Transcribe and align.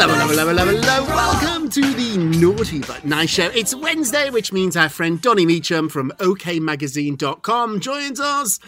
Hello, 0.00 0.14
hello, 0.14 0.46
hello, 0.46 0.64
hello, 0.64 0.80
hello. 0.80 1.04
Welcome 1.14 1.68
to 1.68 1.82
the 1.82 2.16
Naughty 2.16 2.78
But 2.78 3.04
Nice 3.04 3.28
Show. 3.28 3.50
It's 3.54 3.74
Wednesday, 3.74 4.30
which 4.30 4.50
means 4.50 4.74
our 4.74 4.88
friend 4.88 5.20
Donny 5.20 5.44
Meacham 5.44 5.90
from 5.90 6.10
OKMagazine.com 6.12 7.80
joins 7.80 8.18
us. 8.18 8.58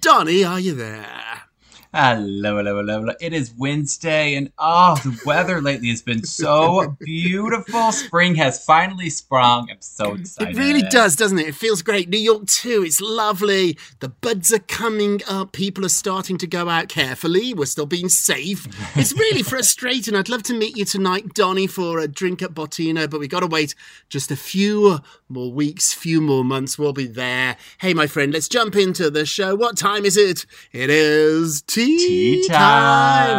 Donny, 0.00 0.44
are 0.44 0.58
you 0.58 0.74
there? 0.74 1.47
Hello, 1.94 2.58
hello, 2.58 2.76
hello, 2.76 3.00
hello. 3.00 3.14
It 3.18 3.32
is 3.32 3.54
Wednesday, 3.56 4.34
and 4.34 4.52
oh, 4.58 4.96
the 4.96 5.18
weather 5.24 5.62
lately 5.62 5.88
has 5.88 6.02
been 6.02 6.22
so 6.22 6.94
beautiful. 7.00 7.92
Spring 7.92 8.34
has 8.34 8.62
finally 8.62 9.08
sprung. 9.08 9.70
I'm 9.70 9.80
so 9.80 10.12
excited. 10.14 10.54
It 10.54 10.60
really 10.60 10.82
does, 10.82 11.16
doesn't 11.16 11.38
it? 11.38 11.46
It 11.48 11.54
feels 11.54 11.80
great. 11.80 12.10
New 12.10 12.18
York, 12.18 12.46
too. 12.46 12.82
It's 12.84 13.00
lovely. 13.00 13.78
The 14.00 14.10
buds 14.10 14.52
are 14.52 14.58
coming 14.58 15.22
up. 15.26 15.52
People 15.52 15.86
are 15.86 15.88
starting 15.88 16.36
to 16.36 16.46
go 16.46 16.68
out 16.68 16.90
carefully. 16.90 17.54
We're 17.54 17.64
still 17.64 17.86
being 17.86 18.10
safe. 18.10 18.66
It's 18.94 19.14
really 19.14 19.42
frustrating. 19.54 20.14
I'd 20.14 20.28
love 20.28 20.42
to 20.44 20.54
meet 20.54 20.76
you 20.76 20.84
tonight, 20.84 21.32
Donny, 21.32 21.66
for 21.66 22.00
a 22.00 22.06
drink 22.06 22.42
at 22.42 22.52
Bottino, 22.52 23.08
but 23.08 23.18
we've 23.18 23.30
got 23.30 23.40
to 23.40 23.46
wait 23.46 23.74
just 24.10 24.30
a 24.30 24.36
few 24.36 25.00
more 25.30 25.50
weeks, 25.50 25.94
few 25.94 26.20
more 26.20 26.44
months. 26.44 26.78
We'll 26.78 26.92
be 26.92 27.06
there. 27.06 27.56
Hey, 27.78 27.94
my 27.94 28.06
friend, 28.06 28.30
let's 28.30 28.48
jump 28.48 28.76
into 28.76 29.08
the 29.08 29.24
show. 29.24 29.54
What 29.54 29.78
time 29.78 30.04
is 30.04 30.18
it? 30.18 30.44
It 30.72 30.90
is 30.90 31.62
tea, 31.62 31.78
Tea 31.96 32.48
time. 32.48 32.58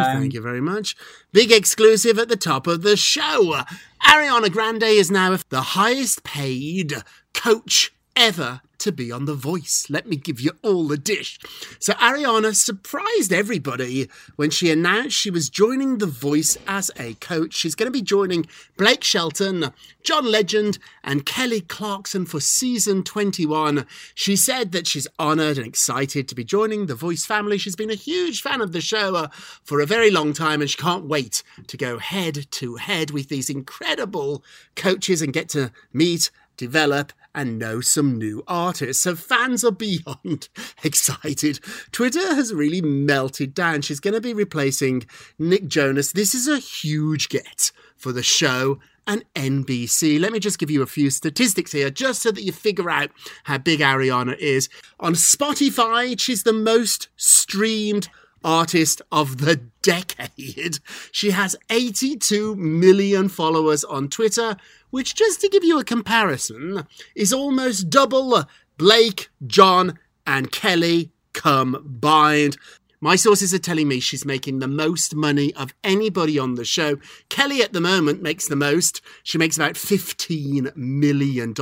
time. 0.04 0.20
Thank 0.20 0.34
you 0.34 0.40
very 0.40 0.60
much. 0.60 0.96
Big 1.32 1.52
exclusive 1.52 2.18
at 2.18 2.28
the 2.28 2.36
top 2.36 2.66
of 2.66 2.82
the 2.82 2.96
show. 2.96 3.62
Ariana 4.06 4.50
Grande 4.50 4.82
is 4.84 5.10
now 5.10 5.36
the 5.48 5.60
highest 5.60 6.24
paid 6.24 6.94
coach 7.34 7.92
ever 8.16 8.62
to 8.80 8.90
be 8.90 9.12
on 9.12 9.26
The 9.26 9.34
Voice. 9.34 9.86
Let 9.88 10.08
me 10.08 10.16
give 10.16 10.40
you 10.40 10.52
all 10.62 10.88
the 10.88 10.96
dish. 10.96 11.38
So, 11.78 11.92
Ariana 11.94 12.54
surprised 12.54 13.32
everybody 13.32 14.08
when 14.36 14.50
she 14.50 14.70
announced 14.70 15.16
she 15.16 15.30
was 15.30 15.50
joining 15.50 15.98
The 15.98 16.06
Voice 16.06 16.56
as 16.66 16.90
a 16.98 17.14
coach. 17.14 17.54
She's 17.54 17.74
going 17.74 17.86
to 17.86 17.96
be 17.96 18.02
joining 18.02 18.46
Blake 18.76 19.04
Shelton, 19.04 19.72
John 20.02 20.24
Legend, 20.24 20.78
and 21.04 21.26
Kelly 21.26 21.60
Clarkson 21.60 22.24
for 22.24 22.40
season 22.40 23.04
21. 23.04 23.86
She 24.14 24.34
said 24.34 24.72
that 24.72 24.86
she's 24.86 25.06
honored 25.18 25.58
and 25.58 25.66
excited 25.66 26.26
to 26.28 26.34
be 26.34 26.44
joining 26.44 26.86
The 26.86 26.94
Voice 26.94 27.26
family. 27.26 27.58
She's 27.58 27.76
been 27.76 27.90
a 27.90 27.94
huge 27.94 28.40
fan 28.40 28.62
of 28.62 28.72
the 28.72 28.80
show 28.80 29.14
uh, 29.14 29.28
for 29.62 29.80
a 29.80 29.86
very 29.86 30.10
long 30.10 30.32
time, 30.32 30.60
and 30.62 30.70
she 30.70 30.78
can't 30.78 31.04
wait 31.04 31.42
to 31.66 31.76
go 31.76 31.98
head 31.98 32.46
to 32.52 32.76
head 32.76 33.10
with 33.10 33.28
these 33.28 33.50
incredible 33.50 34.42
coaches 34.74 35.20
and 35.20 35.34
get 35.34 35.50
to 35.50 35.70
meet 35.92 36.30
develop 36.56 37.12
and 37.34 37.58
know 37.58 37.80
some 37.80 38.18
new 38.18 38.42
artists. 38.46 39.02
So 39.02 39.14
fans 39.14 39.64
are 39.64 39.70
beyond 39.70 40.48
excited. 40.84 41.60
Twitter 41.92 42.34
has 42.34 42.52
really 42.52 42.80
melted 42.80 43.54
down. 43.54 43.82
She's 43.82 44.00
going 44.00 44.14
to 44.14 44.20
be 44.20 44.34
replacing 44.34 45.06
Nick 45.38 45.68
Jonas. 45.68 46.12
This 46.12 46.34
is 46.34 46.48
a 46.48 46.58
huge 46.58 47.28
get 47.28 47.72
for 47.96 48.12
the 48.12 48.22
show 48.22 48.78
and 49.06 49.24
NBC. 49.34 50.20
Let 50.20 50.32
me 50.32 50.38
just 50.38 50.58
give 50.58 50.70
you 50.70 50.82
a 50.82 50.86
few 50.86 51.10
statistics 51.10 51.72
here, 51.72 51.90
just 51.90 52.22
so 52.22 52.30
that 52.30 52.42
you 52.42 52.52
figure 52.52 52.90
out 52.90 53.10
how 53.44 53.58
big 53.58 53.80
Ariana 53.80 54.36
is. 54.38 54.68
On 55.00 55.14
Spotify, 55.14 56.18
she's 56.18 56.42
the 56.42 56.52
most 56.52 57.08
streamed 57.16 58.08
artist 58.44 59.02
of 59.12 59.38
the 59.38 59.56
decade. 59.82 60.78
She 61.12 61.30
has 61.30 61.56
82 61.68 62.56
million 62.56 63.28
followers 63.28 63.84
on 63.84 64.08
Twitter, 64.08 64.56
which, 64.90 65.14
just 65.14 65.40
to 65.40 65.48
give 65.48 65.64
you 65.64 65.78
a 65.78 65.84
comparison, 65.84 66.86
is 67.14 67.32
almost 67.32 67.90
double 67.90 68.44
Blake, 68.76 69.28
John, 69.46 69.98
and 70.26 70.50
Kelly 70.50 71.10
combined. 71.32 72.56
My 73.02 73.16
sources 73.16 73.54
are 73.54 73.58
telling 73.58 73.88
me 73.88 73.98
she's 73.98 74.26
making 74.26 74.58
the 74.58 74.68
most 74.68 75.14
money 75.14 75.54
of 75.54 75.72
anybody 75.82 76.38
on 76.38 76.56
the 76.56 76.66
show. 76.66 76.98
Kelly 77.30 77.62
at 77.62 77.72
the 77.72 77.80
moment 77.80 78.20
makes 78.20 78.46
the 78.46 78.56
most. 78.56 79.00
She 79.22 79.38
makes 79.38 79.56
about 79.56 79.72
$15 79.72 80.76
million. 80.76 81.54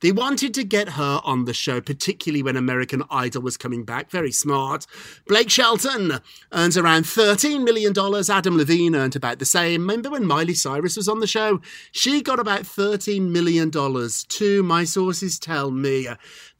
They 0.00 0.12
wanted 0.12 0.54
to 0.54 0.62
get 0.62 0.90
her 0.90 1.20
on 1.24 1.46
the 1.46 1.52
show, 1.52 1.80
particularly 1.80 2.44
when 2.44 2.56
American 2.56 3.02
Idol 3.10 3.42
was 3.42 3.56
coming 3.56 3.84
back. 3.84 4.08
Very 4.12 4.30
smart. 4.30 4.86
Blake 5.26 5.50
Shelton 5.50 6.20
earns 6.52 6.76
around 6.76 7.06
$13 7.06 7.64
million. 7.64 7.92
Adam 8.30 8.56
Levine 8.56 8.94
earned 8.94 9.16
about 9.16 9.40
the 9.40 9.44
same. 9.44 9.80
Remember 9.80 10.10
when 10.10 10.26
Miley 10.26 10.54
Cyrus 10.54 10.96
was 10.96 11.08
on 11.08 11.18
the 11.18 11.26
show? 11.26 11.60
She 11.90 12.22
got 12.22 12.38
about 12.38 12.62
$13 12.62 13.30
million 13.30 13.72
too. 14.28 14.62
My 14.62 14.84
sources 14.84 15.40
tell 15.40 15.72
me 15.72 16.06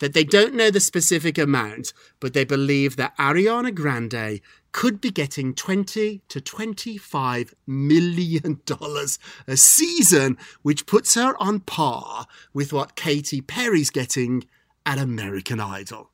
that 0.00 0.12
they 0.12 0.25
don't 0.25 0.55
know 0.55 0.71
the 0.71 0.81
specific 0.81 1.38
amount, 1.38 1.93
but 2.20 2.35
they 2.35 2.44
believe 2.44 2.97
that 2.97 3.17
Ariana 3.17 3.75
Grande 3.75 4.41
could 4.73 5.00
be 5.00 5.11
getting 5.11 5.55
20 5.55 6.23
to 6.29 6.41
25 6.41 7.55
million 7.67 8.61
dollars 8.67 9.19
a 9.47 9.56
season, 9.56 10.37
which 10.62 10.87
puts 10.87 11.15
her 11.15 11.35
on 11.41 11.61
par 11.61 12.26
with 12.53 12.73
what 12.73 12.97
Katy 12.97 13.41
Perry's 13.41 13.91
getting 13.91 14.44
at 14.85 14.99
American 14.99 15.61
Idol. 15.61 16.11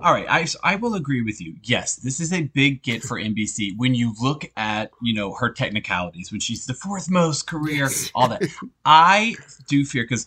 All 0.00 0.12
right, 0.12 0.26
I, 0.28 0.46
I 0.64 0.76
will 0.76 0.94
agree 0.94 1.22
with 1.22 1.40
you. 1.40 1.54
Yes, 1.62 1.96
this 1.96 2.18
is 2.18 2.32
a 2.32 2.42
big 2.42 2.82
get 2.82 3.04
for 3.04 3.20
NBC 3.20 3.74
when 3.76 3.94
you 3.94 4.14
look 4.20 4.50
at, 4.56 4.90
you 5.00 5.14
know, 5.14 5.32
her 5.34 5.52
technicalities, 5.52 6.32
when 6.32 6.40
she's 6.40 6.66
the 6.66 6.74
fourth 6.74 7.08
most 7.08 7.46
career, 7.46 7.88
all 8.12 8.28
that. 8.28 8.42
I 8.84 9.36
do 9.68 9.84
fear 9.84 10.02
because 10.02 10.26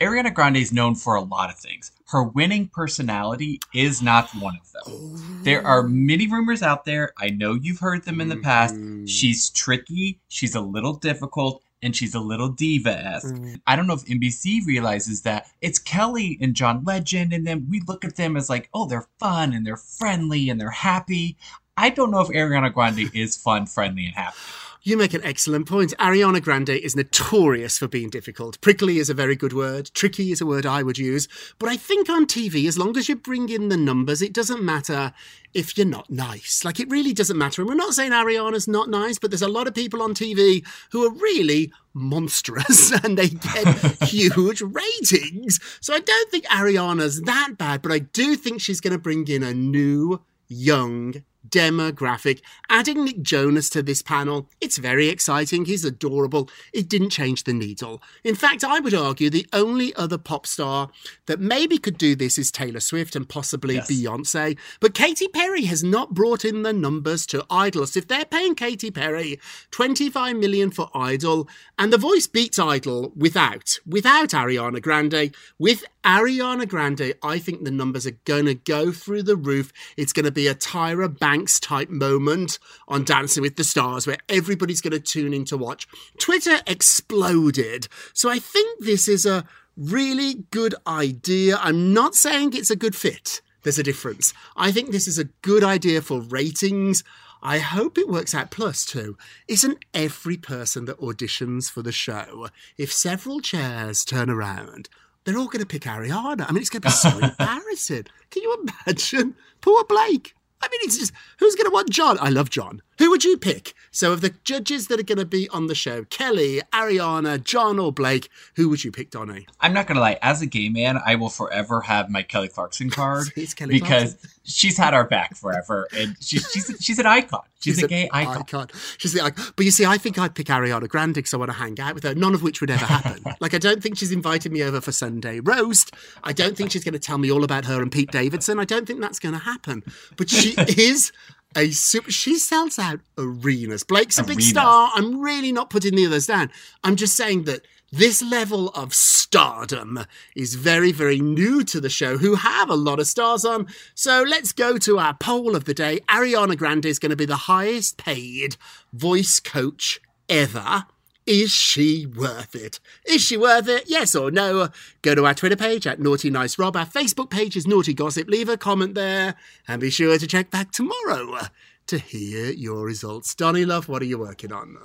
Ariana 0.00 0.32
Grande 0.32 0.56
is 0.56 0.72
known 0.72 0.94
for 0.94 1.14
a 1.14 1.20
lot 1.20 1.50
of 1.50 1.58
things. 1.58 1.92
Her 2.08 2.22
winning 2.22 2.68
personality 2.68 3.60
is 3.74 4.00
not 4.00 4.30
one 4.36 4.58
of 4.60 4.72
them. 4.72 5.42
There 5.42 5.64
are 5.66 5.84
oh. 5.84 5.88
many 5.88 6.26
rumors 6.26 6.62
out 6.62 6.86
there. 6.86 7.12
I 7.18 7.28
know 7.30 7.52
you've 7.52 7.80
heard 7.80 8.04
them 8.04 8.20
in 8.20 8.28
the 8.28 8.38
past. 8.38 8.74
Mm-hmm. 8.74 9.04
She's 9.04 9.50
tricky, 9.50 10.18
she's 10.28 10.54
a 10.54 10.60
little 10.60 10.94
difficult, 10.94 11.62
and 11.82 11.94
she's 11.94 12.14
a 12.14 12.20
little 12.20 12.48
diva 12.48 12.92
esque. 12.92 13.34
Mm. 13.34 13.60
I 13.66 13.76
don't 13.76 13.86
know 13.86 13.94
if 13.94 14.04
NBC 14.04 14.66
realizes 14.66 15.22
that 15.22 15.48
it's 15.60 15.78
Kelly 15.78 16.38
and 16.40 16.54
John 16.54 16.82
Legend, 16.84 17.34
and 17.34 17.46
then 17.46 17.66
we 17.68 17.82
look 17.86 18.04
at 18.04 18.16
them 18.16 18.36
as 18.36 18.48
like, 18.48 18.70
oh, 18.72 18.86
they're 18.86 19.08
fun 19.18 19.52
and 19.52 19.66
they're 19.66 19.76
friendly 19.76 20.48
and 20.48 20.58
they're 20.58 20.70
happy. 20.70 21.36
I 21.76 21.90
don't 21.90 22.10
know 22.10 22.20
if 22.20 22.28
Ariana 22.28 22.72
Grande 22.72 23.10
is 23.14 23.36
fun, 23.36 23.66
friendly, 23.66 24.06
and 24.06 24.14
happy. 24.14 24.36
You 24.82 24.96
make 24.96 25.12
an 25.12 25.22
excellent 25.22 25.68
point. 25.68 25.92
Ariana 25.98 26.42
Grande 26.42 26.70
is 26.70 26.96
notorious 26.96 27.76
for 27.76 27.86
being 27.86 28.08
difficult. 28.08 28.58
Prickly 28.62 28.96
is 28.96 29.10
a 29.10 29.14
very 29.14 29.36
good 29.36 29.52
word. 29.52 29.90
Tricky 29.92 30.32
is 30.32 30.40
a 30.40 30.46
word 30.46 30.64
I 30.64 30.82
would 30.82 30.96
use. 30.96 31.28
But 31.58 31.68
I 31.68 31.76
think 31.76 32.08
on 32.08 32.24
TV, 32.24 32.66
as 32.66 32.78
long 32.78 32.96
as 32.96 33.06
you 33.06 33.16
bring 33.16 33.50
in 33.50 33.68
the 33.68 33.76
numbers, 33.76 34.22
it 34.22 34.32
doesn't 34.32 34.62
matter 34.62 35.12
if 35.52 35.76
you're 35.76 35.86
not 35.86 36.08
nice. 36.08 36.64
Like, 36.64 36.80
it 36.80 36.88
really 36.88 37.12
doesn't 37.12 37.36
matter. 37.36 37.60
And 37.60 37.68
we're 37.68 37.74
not 37.74 37.92
saying 37.92 38.12
Ariana's 38.12 38.66
not 38.66 38.88
nice, 38.88 39.18
but 39.18 39.30
there's 39.30 39.42
a 39.42 39.48
lot 39.48 39.68
of 39.68 39.74
people 39.74 40.00
on 40.00 40.14
TV 40.14 40.66
who 40.92 41.04
are 41.04 41.12
really 41.12 41.70
monstrous 41.92 42.90
and 43.04 43.18
they 43.18 43.28
get 43.28 44.02
huge 44.04 44.62
ratings. 44.62 45.60
So 45.82 45.92
I 45.92 46.00
don't 46.00 46.30
think 46.30 46.46
Ariana's 46.46 47.20
that 47.22 47.58
bad, 47.58 47.82
but 47.82 47.92
I 47.92 47.98
do 47.98 48.34
think 48.34 48.62
she's 48.62 48.80
going 48.80 48.94
to 48.94 48.98
bring 48.98 49.28
in 49.28 49.42
a 49.42 49.52
new, 49.52 50.22
young, 50.48 51.22
demographic. 51.48 52.40
Adding 52.68 53.04
Nick 53.04 53.22
Jonas 53.22 53.70
to 53.70 53.82
this 53.82 54.02
panel, 54.02 54.48
it's 54.60 54.78
very 54.78 55.08
exciting. 55.08 55.64
He's 55.64 55.84
adorable. 55.84 56.48
It 56.72 56.88
didn't 56.88 57.10
change 57.10 57.44
the 57.44 57.52
needle. 57.52 58.02
In 58.24 58.34
fact, 58.34 58.64
I 58.64 58.80
would 58.80 58.94
argue 58.94 59.30
the 59.30 59.46
only 59.52 59.94
other 59.94 60.18
pop 60.18 60.46
star 60.46 60.90
that 61.26 61.40
maybe 61.40 61.78
could 61.78 61.98
do 61.98 62.14
this 62.14 62.38
is 62.38 62.50
Taylor 62.50 62.80
Swift 62.80 63.16
and 63.16 63.28
possibly 63.28 63.76
Yes. 63.76 63.90
Beyonce. 63.90 64.58
But 64.80 64.94
Katy 64.94 65.28
Perry 65.28 65.64
has 65.64 65.82
not 65.82 66.14
brought 66.14 66.44
in 66.44 66.62
the 66.62 66.72
numbers 66.72 67.26
to 67.26 67.44
Idol. 67.50 67.86
So 67.86 67.98
if 67.98 68.08
they're 68.08 68.24
paying 68.24 68.54
Katy 68.54 68.90
Perry 68.90 69.38
25 69.70 70.36
million 70.36 70.70
for 70.70 70.90
Idol, 70.94 71.48
and 71.78 71.92
The 71.92 71.98
Voice 71.98 72.26
beats 72.26 72.58
Idol 72.58 73.12
without, 73.16 73.78
without 73.86 74.30
Ariana 74.30 74.82
Grande, 74.82 75.34
with 75.58 75.84
Ariana 76.04 76.66
Grande, 76.66 77.14
I 77.22 77.38
think 77.38 77.64
the 77.64 77.70
numbers 77.70 78.06
are 78.06 78.16
going 78.24 78.46
to 78.46 78.54
go 78.54 78.90
through 78.90 79.24
the 79.24 79.36
roof. 79.36 79.72
It's 79.96 80.14
going 80.14 80.24
to 80.24 80.32
be 80.32 80.46
a 80.46 80.54
Tyra 80.54 81.18
Banks 81.18 81.60
type 81.60 81.90
moment 81.90 82.58
on 82.88 83.04
Dancing 83.04 83.42
with 83.42 83.56
the 83.56 83.64
Stars 83.64 84.06
where 84.06 84.16
everybody's 84.28 84.80
going 84.80 84.92
to 84.92 85.00
tune 85.00 85.34
in 85.34 85.44
to 85.46 85.58
watch. 85.58 85.86
Twitter 86.18 86.60
exploded. 86.66 87.86
So 88.14 88.30
I 88.30 88.38
think 88.38 88.84
this 88.84 89.08
is 89.08 89.26
a 89.26 89.44
really 89.76 90.44
good 90.50 90.74
idea. 90.86 91.58
I'm 91.60 91.92
not 91.92 92.14
saying 92.14 92.52
it's 92.54 92.70
a 92.70 92.76
good 92.76 92.96
fit. 92.96 93.42
There's 93.62 93.78
a 93.78 93.82
difference. 93.82 94.32
I 94.56 94.72
think 94.72 94.90
this 94.90 95.06
is 95.06 95.18
a 95.18 95.24
good 95.42 95.62
idea 95.62 96.00
for 96.00 96.22
ratings. 96.22 97.04
I 97.42 97.58
hope 97.58 97.98
it 97.98 98.08
works 98.08 98.34
out. 98.34 98.50
Plus, 98.50 98.86
too, 98.86 99.18
isn't 99.48 99.84
every 99.92 100.38
person 100.38 100.86
that 100.86 101.00
auditions 101.00 101.70
for 101.70 101.82
the 101.82 101.92
show, 101.92 102.48
if 102.78 102.90
several 102.90 103.40
chairs 103.40 104.04
turn 104.04 104.30
around, 104.30 104.88
they're 105.24 105.38
all 105.38 105.46
going 105.46 105.60
to 105.60 105.66
pick 105.66 105.82
Ariana. 105.82 106.46
I 106.48 106.52
mean, 106.52 106.60
it's 106.60 106.70
going 106.70 106.82
to 106.82 106.88
be 106.88 106.92
so 106.92 107.18
embarrassing. 107.22 108.06
Can 108.30 108.42
you 108.42 108.64
imagine? 108.86 109.34
Poor 109.60 109.84
Blake. 109.84 110.34
I 110.62 110.68
mean, 110.68 110.80
it's 110.82 110.98
just 110.98 111.12
who's 111.38 111.54
going 111.54 111.66
to 111.66 111.72
want 111.72 111.88
John? 111.88 112.18
I 112.20 112.28
love 112.28 112.50
John. 112.50 112.82
Who 112.98 113.08
would 113.10 113.24
you 113.24 113.38
pick? 113.38 113.72
So, 113.90 114.12
of 114.12 114.20
the 114.20 114.34
judges 114.44 114.88
that 114.88 115.00
are 115.00 115.04
going 115.04 115.16
to 115.18 115.24
be 115.24 115.48
on 115.48 115.68
the 115.68 115.74
show, 115.74 116.04
Kelly, 116.04 116.60
Ariana, 116.70 117.42
John, 117.42 117.78
or 117.78 117.92
Blake, 117.92 118.28
who 118.56 118.68
would 118.68 118.84
you 118.84 118.92
pick, 118.92 119.10
Donny? 119.10 119.46
I'm 119.60 119.72
not 119.72 119.86
gonna 119.86 120.00
lie. 120.00 120.18
As 120.20 120.42
a 120.42 120.46
gay 120.46 120.68
man, 120.68 121.00
I 121.04 121.14
will 121.14 121.30
forever 121.30 121.80
have 121.80 122.10
my 122.10 122.22
Kelly 122.22 122.48
Clarkson 122.48 122.90
card 122.90 123.28
It's 123.36 123.54
Kelly 123.54 123.80
because 123.80 124.14
Clarkson. 124.14 124.30
She's 124.44 124.76
had 124.76 124.94
our 124.94 125.04
back 125.04 125.36
forever, 125.36 125.88
and 125.96 126.16
she's 126.20 126.50
she's 126.50 126.76
she's 126.80 126.98
an 126.98 127.06
icon. 127.06 127.42
She's, 127.60 127.82
a 127.82 127.88
gay 127.88 128.08
icon. 128.12 128.68
She's 128.96 129.12
the 129.12 129.22
icon. 129.22 129.44
But 129.54 129.66
you 129.66 129.70
see, 129.70 129.84
I 129.84 129.98
think 129.98 130.18
I'd 130.18 130.34
pick 130.34 130.46
Ariana 130.46 130.88
Grande 130.88 131.14
because 131.14 131.34
I 131.34 131.36
want 131.36 131.50
to 131.50 131.56
hang 131.56 131.78
out 131.78 131.94
with 131.94 132.04
her. 132.04 132.14
None 132.14 132.34
of 132.34 132.42
which 132.42 132.60
would 132.60 132.70
ever 132.70 132.86
happen. 132.86 133.22
like, 133.40 133.52
I 133.54 133.58
don't 133.58 133.82
think 133.82 133.98
she's 133.98 134.12
invited 134.12 134.50
me 134.50 134.62
over 134.62 134.80
for 134.80 134.92
Sunday 134.92 135.40
roast. 135.40 135.94
I 136.24 136.32
don't 136.32 136.56
think 136.56 136.70
she's 136.70 136.84
going 136.84 136.94
to 136.94 136.98
tell 136.98 137.18
me 137.18 137.30
all 137.30 137.44
about 137.44 137.66
her 137.66 137.82
and 137.82 137.92
Pete 137.92 138.10
Davidson. 138.10 138.58
I 138.58 138.64
don't 138.64 138.86
think 138.86 139.00
that's 139.00 139.18
going 139.18 139.34
to 139.34 139.40
happen. 139.40 139.82
But 140.16 140.30
she 140.30 140.54
is 140.58 141.12
a 141.54 141.70
super. 141.70 142.10
She 142.10 142.38
sells 142.38 142.78
out 142.78 143.00
arenas. 143.18 143.84
Blake's 143.84 144.18
a 144.18 144.24
big 144.24 144.40
star. 144.40 144.90
I'm 144.94 145.20
really 145.20 145.52
not 145.52 145.68
putting 145.68 145.94
the 145.94 146.06
others 146.06 146.26
down. 146.26 146.50
I'm 146.82 146.96
just 146.96 147.14
saying 147.14 147.44
that. 147.44 147.66
This 147.92 148.22
level 148.22 148.68
of 148.68 148.94
stardom 148.94 150.06
is 150.36 150.54
very, 150.54 150.92
very 150.92 151.18
new 151.18 151.64
to 151.64 151.80
the 151.80 151.90
show, 151.90 152.18
who 152.18 152.36
have 152.36 152.70
a 152.70 152.76
lot 152.76 153.00
of 153.00 153.08
stars 153.08 153.44
on. 153.44 153.66
So 153.96 154.22
let's 154.22 154.52
go 154.52 154.78
to 154.78 155.00
our 155.00 155.14
poll 155.14 155.56
of 155.56 155.64
the 155.64 155.74
day. 155.74 155.98
Ariana 156.08 156.56
Grande 156.56 156.86
is 156.86 157.00
going 157.00 157.10
to 157.10 157.16
be 157.16 157.26
the 157.26 157.34
highest 157.34 157.96
paid 157.96 158.56
voice 158.92 159.40
coach 159.40 160.00
ever. 160.28 160.86
Is 161.26 161.50
she 161.50 162.06
worth 162.06 162.54
it? 162.54 162.78
Is 163.04 163.22
she 163.22 163.36
worth 163.36 163.68
it? 163.68 163.84
Yes 163.88 164.14
or 164.14 164.30
no? 164.30 164.68
Go 165.02 165.16
to 165.16 165.26
our 165.26 165.34
Twitter 165.34 165.56
page 165.56 165.84
at 165.84 165.98
Naughty 165.98 166.30
Nice 166.30 166.60
Rob. 166.60 166.76
Our 166.76 166.86
Facebook 166.86 167.28
page 167.28 167.56
is 167.56 167.66
Naughty 167.66 167.92
Gossip. 167.92 168.28
Leave 168.28 168.48
a 168.48 168.56
comment 168.56 168.94
there 168.94 169.34
and 169.66 169.80
be 169.80 169.90
sure 169.90 170.16
to 170.16 170.26
check 170.28 170.52
back 170.52 170.70
tomorrow 170.70 171.40
to 171.88 171.98
hear 171.98 172.52
your 172.52 172.84
results. 172.84 173.34
Donny 173.34 173.64
Love, 173.64 173.88
what 173.88 174.00
are 174.00 174.06
you 174.06 174.18
working 174.18 174.52
on? 174.52 174.76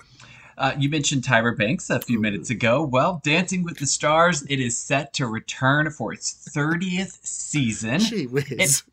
Uh, 0.58 0.74
you 0.78 0.90
mentioned 0.90 1.24
Tyra 1.24 1.58
Banks 1.58 1.90
a 1.90 2.00
few 2.00 2.20
minutes 2.20 2.50
ago. 2.50 2.82
Well, 2.84 3.22
Dancing 3.24 3.64
with 3.64 3.78
the 3.78 3.86
Stars, 3.86 4.44
it 4.50 4.60
is 4.60 4.78
set 4.78 5.14
to 5.16 5.28
return 5.28 5.90
for 5.92 6.14
its 6.14 6.50
30th 6.56 7.26
season. 7.26 8.00
Gee 8.00 8.28
whiz. 8.28 8.46
It- 8.52 8.84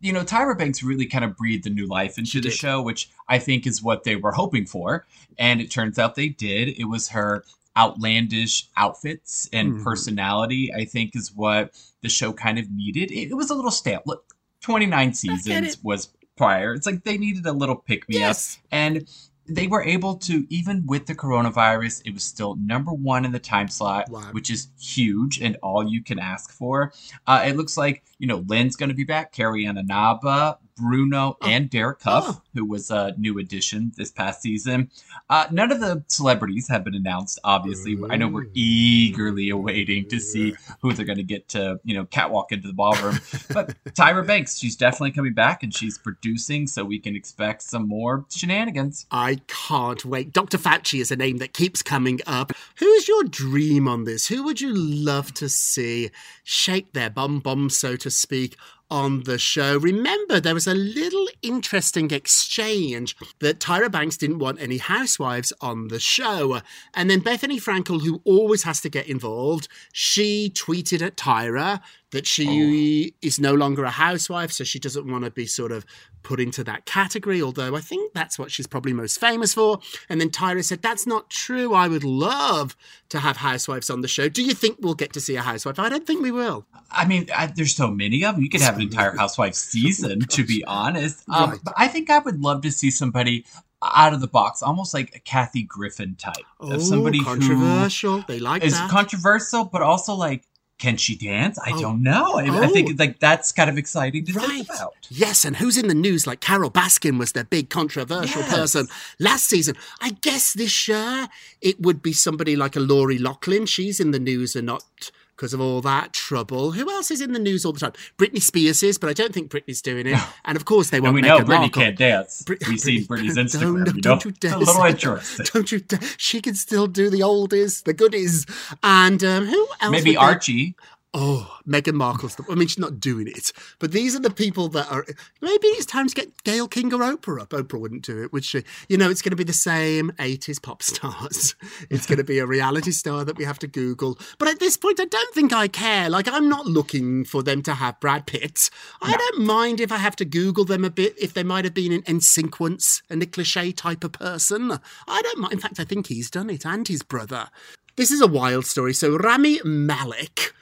you 0.00 0.12
know, 0.12 0.22
Tyra 0.22 0.58
Banks 0.58 0.82
really 0.82 1.06
kind 1.06 1.24
of 1.24 1.34
breathed 1.34 1.66
a 1.66 1.70
new 1.70 1.86
life 1.86 2.18
into 2.18 2.38
the 2.38 2.50
did. 2.50 2.52
show, 2.52 2.82
which 2.82 3.08
I 3.28 3.38
think 3.38 3.66
is 3.66 3.82
what 3.82 4.04
they 4.04 4.16
were 4.16 4.32
hoping 4.32 4.66
for. 4.66 5.06
And 5.38 5.62
it 5.62 5.70
turns 5.70 5.98
out 5.98 6.14
they 6.14 6.28
did. 6.28 6.68
It 6.78 6.84
was 6.84 7.08
her 7.08 7.42
outlandish 7.74 8.68
outfits 8.76 9.48
and 9.52 9.72
Mhm. 9.74 9.82
personality, 9.84 10.70
I 10.74 10.84
think, 10.84 11.16
is 11.16 11.32
what 11.32 11.72
the 12.02 12.10
show 12.10 12.32
kind 12.34 12.58
of 12.58 12.70
needed. 12.70 13.10
It, 13.12 13.30
it 13.30 13.34
was 13.34 13.48
a 13.48 13.54
little 13.54 13.70
stale. 13.70 14.02
Look, 14.04 14.34
29 14.60 15.14
seasons 15.14 15.82
was 15.82 16.08
prior. 16.36 16.74
It's 16.74 16.86
like 16.86 17.04
they 17.04 17.16
needed 17.16 17.46
a 17.46 17.52
little 17.52 17.76
pick 17.76 18.06
me 18.08 18.16
Yes. 18.18 18.58
up. 18.58 18.68
And 18.72 19.06
they 19.46 19.66
were 19.66 19.82
able 19.82 20.16
to, 20.16 20.46
even 20.48 20.84
with 20.86 21.06
the 21.06 21.14
coronavirus, 21.14 22.02
it 22.06 22.14
was 22.14 22.22
still 22.22 22.56
number 22.56 22.92
one 22.92 23.24
in 23.24 23.32
the 23.32 23.38
time 23.38 23.68
slot, 23.68 24.08
Wow. 24.10 24.28
which 24.32 24.50
is 24.50 24.68
huge 24.80 25.40
and 25.40 25.56
all 25.62 25.86
you 25.86 26.02
can 26.02 26.18
ask 26.18 26.50
for. 26.52 26.92
Uh, 27.26 27.44
it 27.46 27.56
looks 27.56 27.76
like, 27.76 28.02
you 28.18 28.26
know, 28.26 28.44
Lynn's 28.46 28.76
going 28.76 28.88
to 28.88 28.94
be 28.94 29.04
back, 29.04 29.32
Carrie 29.32 29.66
Ann 29.66 29.76
Inaba, 29.78 30.58
Bruno, 30.76 31.36
and 31.42 31.70
Derek 31.70 32.02
Hough, 32.02 32.24
Oh. 32.28 32.42
who 32.54 32.64
was 32.64 32.90
a 32.90 33.14
new 33.16 33.38
addition 33.38 33.92
this 33.96 34.10
past 34.10 34.42
season. 34.42 34.90
Uh, 35.30 35.46
none 35.50 35.70
of 35.70 35.80
the 35.80 36.02
celebrities 36.08 36.68
have 36.68 36.84
been 36.84 36.94
announced, 36.94 37.38
obviously. 37.44 37.96
I 38.10 38.16
know 38.16 38.28
we're 38.28 38.46
eagerly 38.54 39.50
awaiting 39.50 40.08
to 40.08 40.18
see 40.18 40.54
who 40.82 40.92
they're 40.92 41.04
going 41.06 41.18
to 41.18 41.22
get 41.24 41.48
to, 41.50 41.78
you 41.84 41.94
know, 41.94 42.04
catwalk 42.06 42.52
into 42.52 42.66
the 42.68 42.74
ballroom. 42.74 43.18
but 43.52 43.74
Tyra 43.94 44.26
Banks, 44.26 44.58
she's 44.58 44.76
definitely 44.76 45.12
coming 45.12 45.32
back 45.34 45.62
and 45.62 45.74
she's 45.74 45.96
producing, 45.98 46.66
so 46.66 46.84
we 46.84 46.98
can 46.98 47.14
expect 47.16 47.62
some 47.62 47.86
more 47.88 48.24
shenanigans. 48.30 49.06
I 49.10 49.40
can't 49.46 50.04
wait. 50.04 50.32
Dr. 50.32 50.58
Fauci 50.58 51.00
is 51.00 51.10
a 51.10 51.16
name 51.16 51.38
that 51.38 51.52
keeps 51.52 51.82
coming 51.82 52.20
up. 52.26 52.52
Who's 52.78 53.06
your 53.08 53.24
dream 53.24 53.86
on 53.88 54.04
this? 54.04 54.26
Who 54.26 54.42
would 54.44 54.60
you 54.60 54.72
love 54.74 55.32
to 55.34 55.48
see 55.48 56.10
shake 56.42 56.92
their 56.92 57.10
bum 57.10 57.40
bum, 57.40 57.70
so 57.70 57.96
to 57.96 58.10
speak, 58.10 58.56
on 58.90 59.24
the 59.24 59.38
show? 59.38 59.78
Remember, 59.78 60.40
there 60.40 60.54
was 60.54 60.66
a 60.66 60.74
little 60.74 61.26
interesting 61.42 62.10
exchange 62.10 63.16
that 63.40 63.60
Tyra 63.60 63.90
Banks 63.90 64.16
didn't 64.16 64.38
want 64.38 64.60
any 64.60 64.78
housewives 64.78 65.52
on 65.60 65.88
the 65.88 66.00
show. 66.00 66.60
And 66.94 67.10
then 67.10 67.20
Bethenny 67.20 67.62
Frankel, 67.62 68.02
who 68.02 68.20
always 68.24 68.62
has 68.64 68.80
to 68.82 68.88
get 68.88 69.08
involved, 69.08 69.68
she 69.92 70.50
tweeted 70.54 71.02
at 71.02 71.16
Tyra 71.16 71.80
that 72.14 72.26
she 72.26 73.14
is 73.22 73.38
no 73.38 73.52
longer 73.54 73.84
a 73.84 73.90
housewife, 73.90 74.50
so 74.52 74.64
she 74.64 74.78
doesn't 74.78 75.06
want 75.10 75.24
to 75.24 75.30
be 75.30 75.46
sort 75.46 75.72
of 75.72 75.84
put 76.22 76.40
into 76.40 76.64
that 76.64 76.86
category, 76.86 77.42
although 77.42 77.76
I 77.76 77.80
think 77.80 78.14
that's 78.14 78.38
what 78.38 78.50
she's 78.50 78.66
probably 78.66 78.92
most 78.94 79.20
famous 79.20 79.52
for. 79.52 79.80
And 80.08 80.20
then 80.20 80.30
Tyra 80.30 80.64
said, 80.64 80.80
That's 80.80 81.06
not 81.06 81.28
true. 81.28 81.74
I 81.74 81.86
would 81.88 82.04
love 82.04 82.76
to 83.10 83.18
have 83.20 83.36
housewives 83.36 83.90
on 83.90 84.00
the 84.00 84.08
show. 84.08 84.28
Do 84.28 84.42
you 84.42 84.54
think 84.54 84.78
we'll 84.80 84.94
get 84.94 85.12
to 85.12 85.20
see 85.20 85.36
a 85.36 85.42
housewife? 85.42 85.78
I 85.78 85.88
don't 85.90 86.06
think 86.06 86.22
we 86.22 86.30
will. 86.30 86.64
I 86.90 87.04
mean, 87.04 87.28
I, 87.36 87.46
there's 87.48 87.74
so 87.76 87.88
many 87.90 88.24
of 88.24 88.36
them. 88.36 88.42
You 88.44 88.48
could 88.48 88.62
have 88.62 88.76
an 88.76 88.82
entire 88.82 89.14
housewife 89.16 89.54
season, 89.54 90.20
to 90.20 90.44
be 90.44 90.64
honest. 90.66 91.24
Um, 91.28 91.50
Right. 91.50 91.60
But 91.62 91.74
I 91.76 91.88
think 91.88 92.08
I 92.10 92.20
would 92.20 92.40
love 92.40 92.62
to 92.62 92.70
see 92.72 92.90
somebody 92.90 93.44
out 93.82 94.14
of 94.14 94.20
the 94.22 94.26
box, 94.28 94.62
almost 94.62 94.94
like 94.94 95.14
a 95.14 95.18
Kathy 95.18 95.62
Griffin 95.62 96.14
type 96.16 96.36
Oh, 96.58 96.72
of 96.72 96.82
somebody 96.82 97.18
who 97.18 97.24
controversial. 97.24 98.24
They 98.26 98.38
like 98.38 98.64
is 98.64 98.72
that. 98.72 98.88
controversial, 98.90 99.64
but 99.66 99.82
also 99.82 100.14
like, 100.14 100.44
can 100.84 100.96
she 101.04 101.14
dance? 101.16 101.56
I 101.58 101.70
Oh. 101.74 101.80
don't 101.80 102.02
know. 102.02 102.34
I, 102.34 102.44
I 102.44 102.66
Oh. 102.66 102.72
think 102.74 102.98
like 102.98 103.18
that's 103.18 103.52
kind 103.52 103.70
of 103.70 103.76
exciting 103.78 104.22
to 104.26 104.32
Right. 104.34 104.48
think 104.48 104.68
about. 104.68 104.92
Yes, 105.24 105.44
and 105.46 105.56
who's 105.56 105.76
in 105.82 105.88
the 105.88 105.94
news? 106.08 106.26
Like 106.26 106.40
Carole 106.48 106.70
Baskin 106.70 107.16
was 107.18 107.32
the 107.32 107.44
big 107.44 107.66
controversial 107.70 108.42
Yes. 108.42 108.54
person 108.54 108.86
last 109.18 109.44
season. 109.48 109.74
I 110.00 110.10
guess 110.26 110.52
this 110.52 110.74
year 110.88 111.28
it 111.60 111.76
would 111.80 112.00
be 112.02 112.12
somebody 112.12 112.54
like 112.56 112.76
a 112.76 112.80
Lori 112.92 113.18
Loughlin. 113.18 113.64
She's 113.66 113.98
in 113.98 114.10
the 114.10 114.18
news 114.30 114.54
and 114.56 114.66
not 114.66 115.10
because 115.36 115.52
of 115.52 115.60
all 115.60 115.80
that 115.82 116.12
trouble. 116.12 116.72
Who 116.72 116.90
else 116.90 117.10
is 117.10 117.20
in 117.20 117.32
the 117.32 117.38
news 117.38 117.64
all 117.64 117.72
the 117.72 117.80
time? 117.80 117.92
Britney 118.18 118.40
Spears 118.40 118.82
is, 118.82 118.98
but 118.98 119.10
I 119.10 119.12
don't 119.12 119.32
think 119.34 119.50
Britney's 119.50 119.82
doing 119.82 120.06
it. 120.06 120.18
And 120.44 120.56
of 120.56 120.64
course 120.64 120.90
they 120.90 120.98
And 120.98 121.04
want 121.04 121.14
we 121.14 121.22
know 121.22 121.40
Markle. 121.40 121.68
can't 121.70 121.96
dance. 121.98 122.42
Brit- 122.42 122.66
We've 122.68 122.78
seen 122.80 123.04
Britney- 123.06 123.30
Britney's 123.30 123.34
Don't- 123.34 123.46
Instagram. 123.46 123.84
Don't, 123.84 123.96
you 123.96 124.02
don't 124.02 124.24
you 124.24 124.30
dare 124.32 124.52
It's 124.60 124.68
a 124.70 124.72
little 124.72 124.84
interesting. 124.84 125.46
Don't 125.52 125.72
you 125.72 125.80
dare. 125.80 126.00
She 126.16 126.40
can 126.40 126.54
still 126.54 126.86
do 126.86 127.10
the 127.10 127.20
oldies, 127.20 127.84
the 127.84 127.92
goodies. 127.92 128.46
And 128.82 129.22
um, 129.24 129.46
who 129.46 129.66
else? 129.80 129.90
Maybe 129.90 130.10
would 130.10 130.14
they- 130.14 130.16
Archie. 130.16 130.76
Oh, 131.16 131.58
Meghan 131.64 131.94
Markle's. 131.94 132.34
The, 132.34 132.44
I 132.50 132.56
mean, 132.56 132.66
she's 132.66 132.80
not 132.80 132.98
doing 132.98 133.28
it, 133.28 133.52
but 133.78 133.92
these 133.92 134.16
are 134.16 134.20
the 134.20 134.30
people 134.30 134.66
that 134.70 134.90
are. 134.90 135.06
Maybe 135.40 135.68
it's 135.68 135.86
time 135.86 136.08
to 136.08 136.14
get 136.14 136.42
Gayle 136.42 136.66
King 136.66 136.92
or 136.92 136.98
Oprah 136.98 137.42
up. 137.42 137.50
Oprah 137.50 137.78
wouldn't 137.78 138.02
do 138.02 138.20
it, 138.24 138.32
would 138.32 138.44
she? 138.44 138.64
You 138.88 138.96
know, 138.98 139.08
it's 139.08 139.22
going 139.22 139.30
to 139.30 139.36
be 139.36 139.44
the 139.44 139.52
same 139.52 140.10
80s 140.18 140.60
pop 140.60 140.82
stars. 140.82 141.54
It's 141.90 142.06
going 142.06 142.18
to 142.18 142.24
be 142.24 142.38
a 142.38 142.46
reality 142.46 142.90
star 142.90 143.24
that 143.24 143.36
we 143.36 143.44
have 143.44 143.58
to 143.60 143.66
Google. 143.66 144.18
But 144.38 144.48
at 144.48 144.58
this 144.58 144.76
point, 144.76 144.98
I 144.98 145.04
don't 145.04 145.34
think 145.34 145.52
I 145.52 145.68
care. 145.68 146.08
Like, 146.08 146.26
I'm 146.26 146.48
not 146.48 146.66
looking 146.66 147.24
for 147.24 147.42
them 147.42 147.62
to 147.62 147.74
have 147.74 148.00
Brad 148.00 148.26
Pitt. 148.26 148.70
I 149.00 149.16
don't 149.16 149.44
mind 149.44 149.80
if 149.80 149.92
I 149.92 149.98
have 149.98 150.16
to 150.16 150.24
Google 150.24 150.64
them 150.64 150.84
a 150.84 150.90
bit, 150.90 151.14
if 151.18 151.34
they 151.34 151.44
might 151.44 151.64
have 151.64 151.74
been 151.74 151.92
an 151.92 152.02
NSYNC, 152.02 153.02
and 153.10 153.22
a 153.22 153.26
cliche 153.26 153.70
type 153.70 154.02
of 154.02 154.12
person. 154.12 154.72
I 155.06 155.22
don't 155.22 155.38
mind. 155.38 155.52
In 155.52 155.60
fact, 155.60 155.78
I 155.78 155.84
think 155.84 156.08
he's 156.08 156.30
done 156.30 156.50
it, 156.50 156.66
and 156.66 156.88
his 156.88 157.02
brother. 157.02 157.50
This 157.96 158.10
is 158.10 158.20
a 158.20 158.26
wild 158.26 158.66
story. 158.66 158.94
So, 158.94 159.16
Rami 159.16 159.60
Malek 159.64 160.52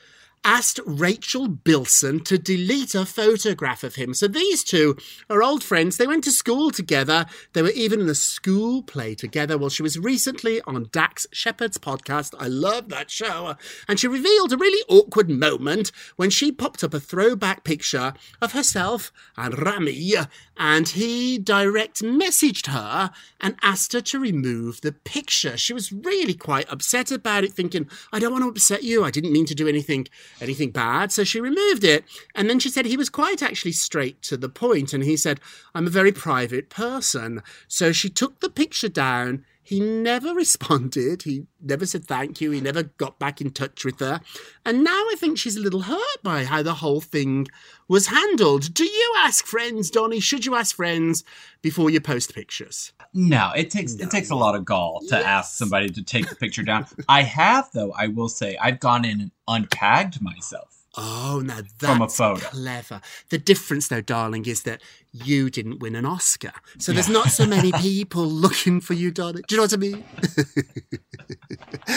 asked 0.45 0.81
Rachel 0.85 1.49
Bilson 1.49 2.21
to 2.25 2.39
delete 2.39 2.95
a 2.95 3.07
photograph 3.07 3.85
of 3.85 3.95
him. 3.95 4.15
So 4.15 4.27
these 4.27 4.65
two 4.65 4.97
are 5.31 5.43
old 5.43 5.63
friends. 5.63 5.97
They 5.97 6.07
went 6.07 6.25
to 6.25 6.33
school 6.33 6.71
together. 6.71 7.27
They 7.53 7.63
were 7.63 7.71
even 7.71 8.01
in 8.01 8.09
a 8.09 8.15
school 8.15 8.83
play 8.83 9.15
together. 9.15 9.57
Well, 9.57 9.71
she 9.71 9.83
was 9.83 9.99
recently 9.99 10.61
on 10.63 10.89
Dax 10.91 11.27
Shepard's 11.33 11.79
podcast. 11.79 12.35
I 12.39 12.49
love 12.49 12.89
that 12.89 13.11
show. 13.11 13.57
And 13.89 14.01
she 14.01 14.09
revealed 14.09 14.53
a 14.53 14.57
really 14.57 14.85
awkward 14.89 15.31
moment 15.31 15.93
when 16.17 16.31
she 16.31 16.51
popped 16.51 16.83
up 16.83 16.95
a 16.95 17.01
throwback 17.01 17.65
picture 17.65 18.15
of 18.41 18.53
herself 18.53 19.13
and 19.37 19.59
Rami. 19.59 20.15
And 20.57 20.89
he 20.89 21.39
direct 21.39 22.03
messaged 22.03 22.67
her 22.67 23.11
and 23.41 23.57
asked 23.63 23.93
her 23.93 24.01
to 24.01 24.19
remove 24.19 24.81
the 24.81 24.93
picture. 24.93 25.57
She 25.57 25.73
was 25.73 25.93
really 25.93 26.35
quite 26.35 26.71
upset 26.71 27.11
about 27.11 27.45
it, 27.45 27.53
thinking, 27.53 27.89
I 28.13 28.19
don't 28.19 28.33
want 28.33 28.45
to 28.45 28.49
upset 28.49 28.83
you. 28.83 29.05
I 29.05 29.11
didn't 29.11 29.33
mean 29.33 29.47
to 29.47 29.55
do 29.55 29.69
anything 29.69 30.09
anything 30.41 30.71
bad. 30.71 31.13
So 31.13 31.25
she 31.25 31.41
removed 31.41 31.85
it. 31.85 32.05
And 32.35 32.49
then 32.49 32.59
she 32.59 32.69
said 32.69 32.87
he 32.87 32.97
was 32.97 33.11
quite 33.11 33.43
actually 33.43 33.73
straight 33.73 34.23
to 34.23 34.37
the 34.37 34.49
point. 34.49 34.93
And 34.93 35.05
he 35.05 35.17
said, 35.17 35.41
I'm 35.75 35.87
a 35.87 35.91
very 35.91 36.13
private 36.13 36.71
person. 36.71 37.43
So 37.69 37.93
she 37.93 38.09
took 38.09 38.41
the 38.41 38.51
picture 38.51 38.89
down. 38.89 39.45
He 39.65 39.79
never 39.81 40.35
responded. 40.35 41.23
He 41.23 41.47
never 41.61 41.87
said 41.87 42.05
thank 42.05 42.41
you. 42.41 42.51
He 42.51 42.61
never 42.61 42.83
got 42.83 43.19
back 43.19 43.41
in 43.41 43.51
touch 43.51 43.85
with 43.85 44.01
her. 44.01 44.21
And 44.67 44.83
now 44.83 44.91
I 44.91 45.15
think 45.19 45.39
she's 45.39 45.57
a 45.57 45.61
little 45.61 45.83
hurt 45.83 46.23
by 46.23 46.45
how 46.45 46.63
the 46.63 46.75
whole 46.75 47.01
thing 47.01 47.47
was 47.89 48.09
handled. 48.09 48.75
Do 48.75 48.85
you 48.85 49.15
ask 49.19 49.47
friends, 49.47 49.91
Donny? 49.91 50.19
Should 50.19 50.45
you 50.47 50.57
ask 50.57 50.75
friends 50.75 51.23
before 51.63 51.91
you 51.91 52.01
post 52.01 52.35
pictures? 52.35 52.93
No, 53.15 53.53
it 53.57 53.71
takes 53.71 53.95
it 53.95 54.11
takes 54.11 54.31
a 54.31 54.35
lot 54.37 54.55
of 54.57 54.65
gall 54.65 55.01
to 55.09 55.17
ask 55.17 55.57
somebody 55.57 55.89
to 55.91 56.03
take 56.03 56.29
the 56.29 56.37
picture 56.37 56.63
down. 56.65 56.87
I 57.09 57.23
have 57.23 57.71
though, 57.73 57.93
I 57.93 58.09
will 58.09 58.29
say, 58.29 58.57
I've 58.57 58.81
gone 58.81 59.05
in 59.05 59.21
and 59.21 59.31
untagged 59.49 60.21
myself. 60.21 60.69
Oh, 60.95 61.41
now 61.43 61.61
that's 61.79 61.93
From 61.93 62.03
a 62.03 62.09
photo. 62.09 62.45
clever. 62.49 63.01
The 63.31 63.39
difference, 63.39 63.89
though, 63.89 64.03
darling, 64.03 64.45
is 64.45 64.65
that 64.65 64.83
you 65.13 65.51
didn't 65.51 65.81
win 65.81 65.95
an 65.95 66.07
Oscar. 66.07 66.53
So 66.79 66.93
there's 66.93 67.09
not 67.09 67.29
so 67.29 67.47
many 67.47 67.71
people 67.81 68.25
looking 68.25 68.81
for 68.81 68.95
you, 68.95 69.11
darling. 69.11 69.43
Do 69.47 69.55
you 69.55 69.57
know 69.59 69.65
what 69.65 69.75
I 69.75 69.77
mean? 69.77 70.05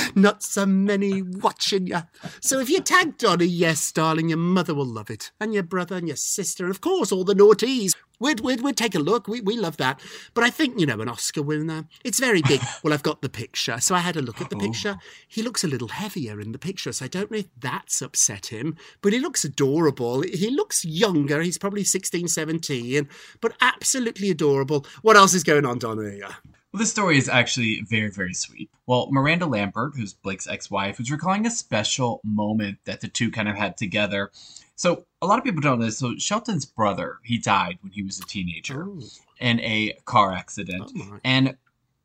not 0.15 0.43
so 0.43 0.65
many 0.65 1.21
watching 1.21 1.87
you. 1.87 2.03
So 2.41 2.59
if 2.59 2.69
you 2.69 2.81
tag 2.81 3.17
Donny, 3.17 3.45
yes, 3.45 3.91
darling, 3.91 4.29
your 4.29 4.37
mother 4.37 4.75
will 4.75 4.85
love 4.85 5.09
it. 5.09 5.31
And 5.39 5.53
your 5.53 5.63
brother 5.63 5.95
and 5.95 6.07
your 6.07 6.17
sister, 6.17 6.65
and 6.65 6.71
of 6.71 6.81
course, 6.81 7.11
all 7.11 7.23
the 7.23 7.33
naughties. 7.33 7.93
We'd, 8.19 8.39
we'd, 8.39 8.61
we'd 8.61 8.77
take 8.77 8.95
a 8.95 8.99
look. 8.99 9.27
We, 9.27 9.41
we 9.41 9.57
love 9.57 9.77
that. 9.77 9.99
But 10.33 10.45
I 10.45 10.49
think, 10.49 10.79
you 10.79 10.85
know, 10.85 11.01
an 11.01 11.09
Oscar 11.09 11.41
winner, 11.41 11.85
it's 12.03 12.19
very 12.19 12.41
big. 12.41 12.61
well, 12.83 12.93
I've 12.93 13.03
got 13.03 13.21
the 13.21 13.29
picture. 13.29 13.79
So 13.81 13.93
I 13.93 13.99
had 13.99 14.15
a 14.15 14.21
look 14.21 14.41
at 14.41 14.49
the 14.49 14.55
picture. 14.55 14.97
He 15.27 15.43
looks 15.43 15.63
a 15.63 15.67
little 15.67 15.89
heavier 15.89 16.39
in 16.39 16.53
the 16.53 16.57
picture. 16.57 16.93
So 16.93 17.05
I 17.05 17.07
don't 17.09 17.29
know 17.29 17.39
if 17.39 17.47
that's 17.59 18.01
upset 18.01 18.47
him, 18.47 18.77
but 19.01 19.11
he 19.11 19.19
looks 19.19 19.43
adorable. 19.43 20.21
He 20.21 20.49
looks 20.49 20.85
younger. 20.85 21.41
He's 21.41 21.57
probably 21.57 21.83
16, 21.83 22.29
17, 22.29 23.04
but 23.41 23.53
absolutely 23.61 24.29
adorable. 24.29 24.85
What 25.01 25.15
else 25.15 25.33
is 25.33 25.43
going 25.43 25.65
on, 25.65 25.79
Donna? 25.79 26.01
Well, 26.01 26.79
this 26.79 26.91
story 26.91 27.17
is 27.17 27.29
actually 27.29 27.81
very, 27.89 28.11
very 28.11 28.33
sweet. 28.33 28.69
Well, 28.85 29.07
Miranda 29.09 29.45
Lambert, 29.45 29.93
who's 29.95 30.13
Blake's 30.13 30.47
ex-wife, 30.47 30.97
was 30.97 31.09
recalling 31.09 31.45
a 31.45 31.51
special 31.51 32.19
moment 32.25 32.79
that 32.83 32.99
the 32.99 33.07
two 33.07 33.31
kind 33.31 33.47
of 33.47 33.55
had 33.55 33.77
together. 33.77 34.31
So 34.75 35.05
a 35.21 35.25
lot 35.25 35.39
of 35.39 35.45
people 35.45 35.61
don't 35.61 35.79
know 35.79 35.85
this. 35.85 35.99
So 35.99 36.17
Shelton's 36.17 36.65
brother, 36.65 37.19
he 37.23 37.37
died 37.37 37.77
when 37.79 37.93
he 37.93 38.03
was 38.03 38.19
a 38.19 38.25
teenager 38.25 38.83
oh. 38.83 38.99
in 39.39 39.61
a 39.61 39.97
car 40.03 40.33
accident. 40.33 40.91
Oh, 40.97 41.19
and, 41.23 41.55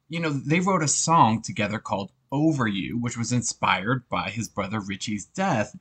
you 0.09 0.21
know, 0.21 0.31
they 0.31 0.61
wrote 0.61 0.85
a 0.85 0.89
song 0.89 1.43
together 1.43 1.81
called 1.81 2.13
Over 2.31 2.69
You, 2.69 2.97
which 2.97 3.19
was 3.19 3.33
inspired 3.33 4.09
by 4.09 4.31
his 4.31 4.49
brother 4.49 4.79
Richie's 4.79 5.25
death. 5.25 5.77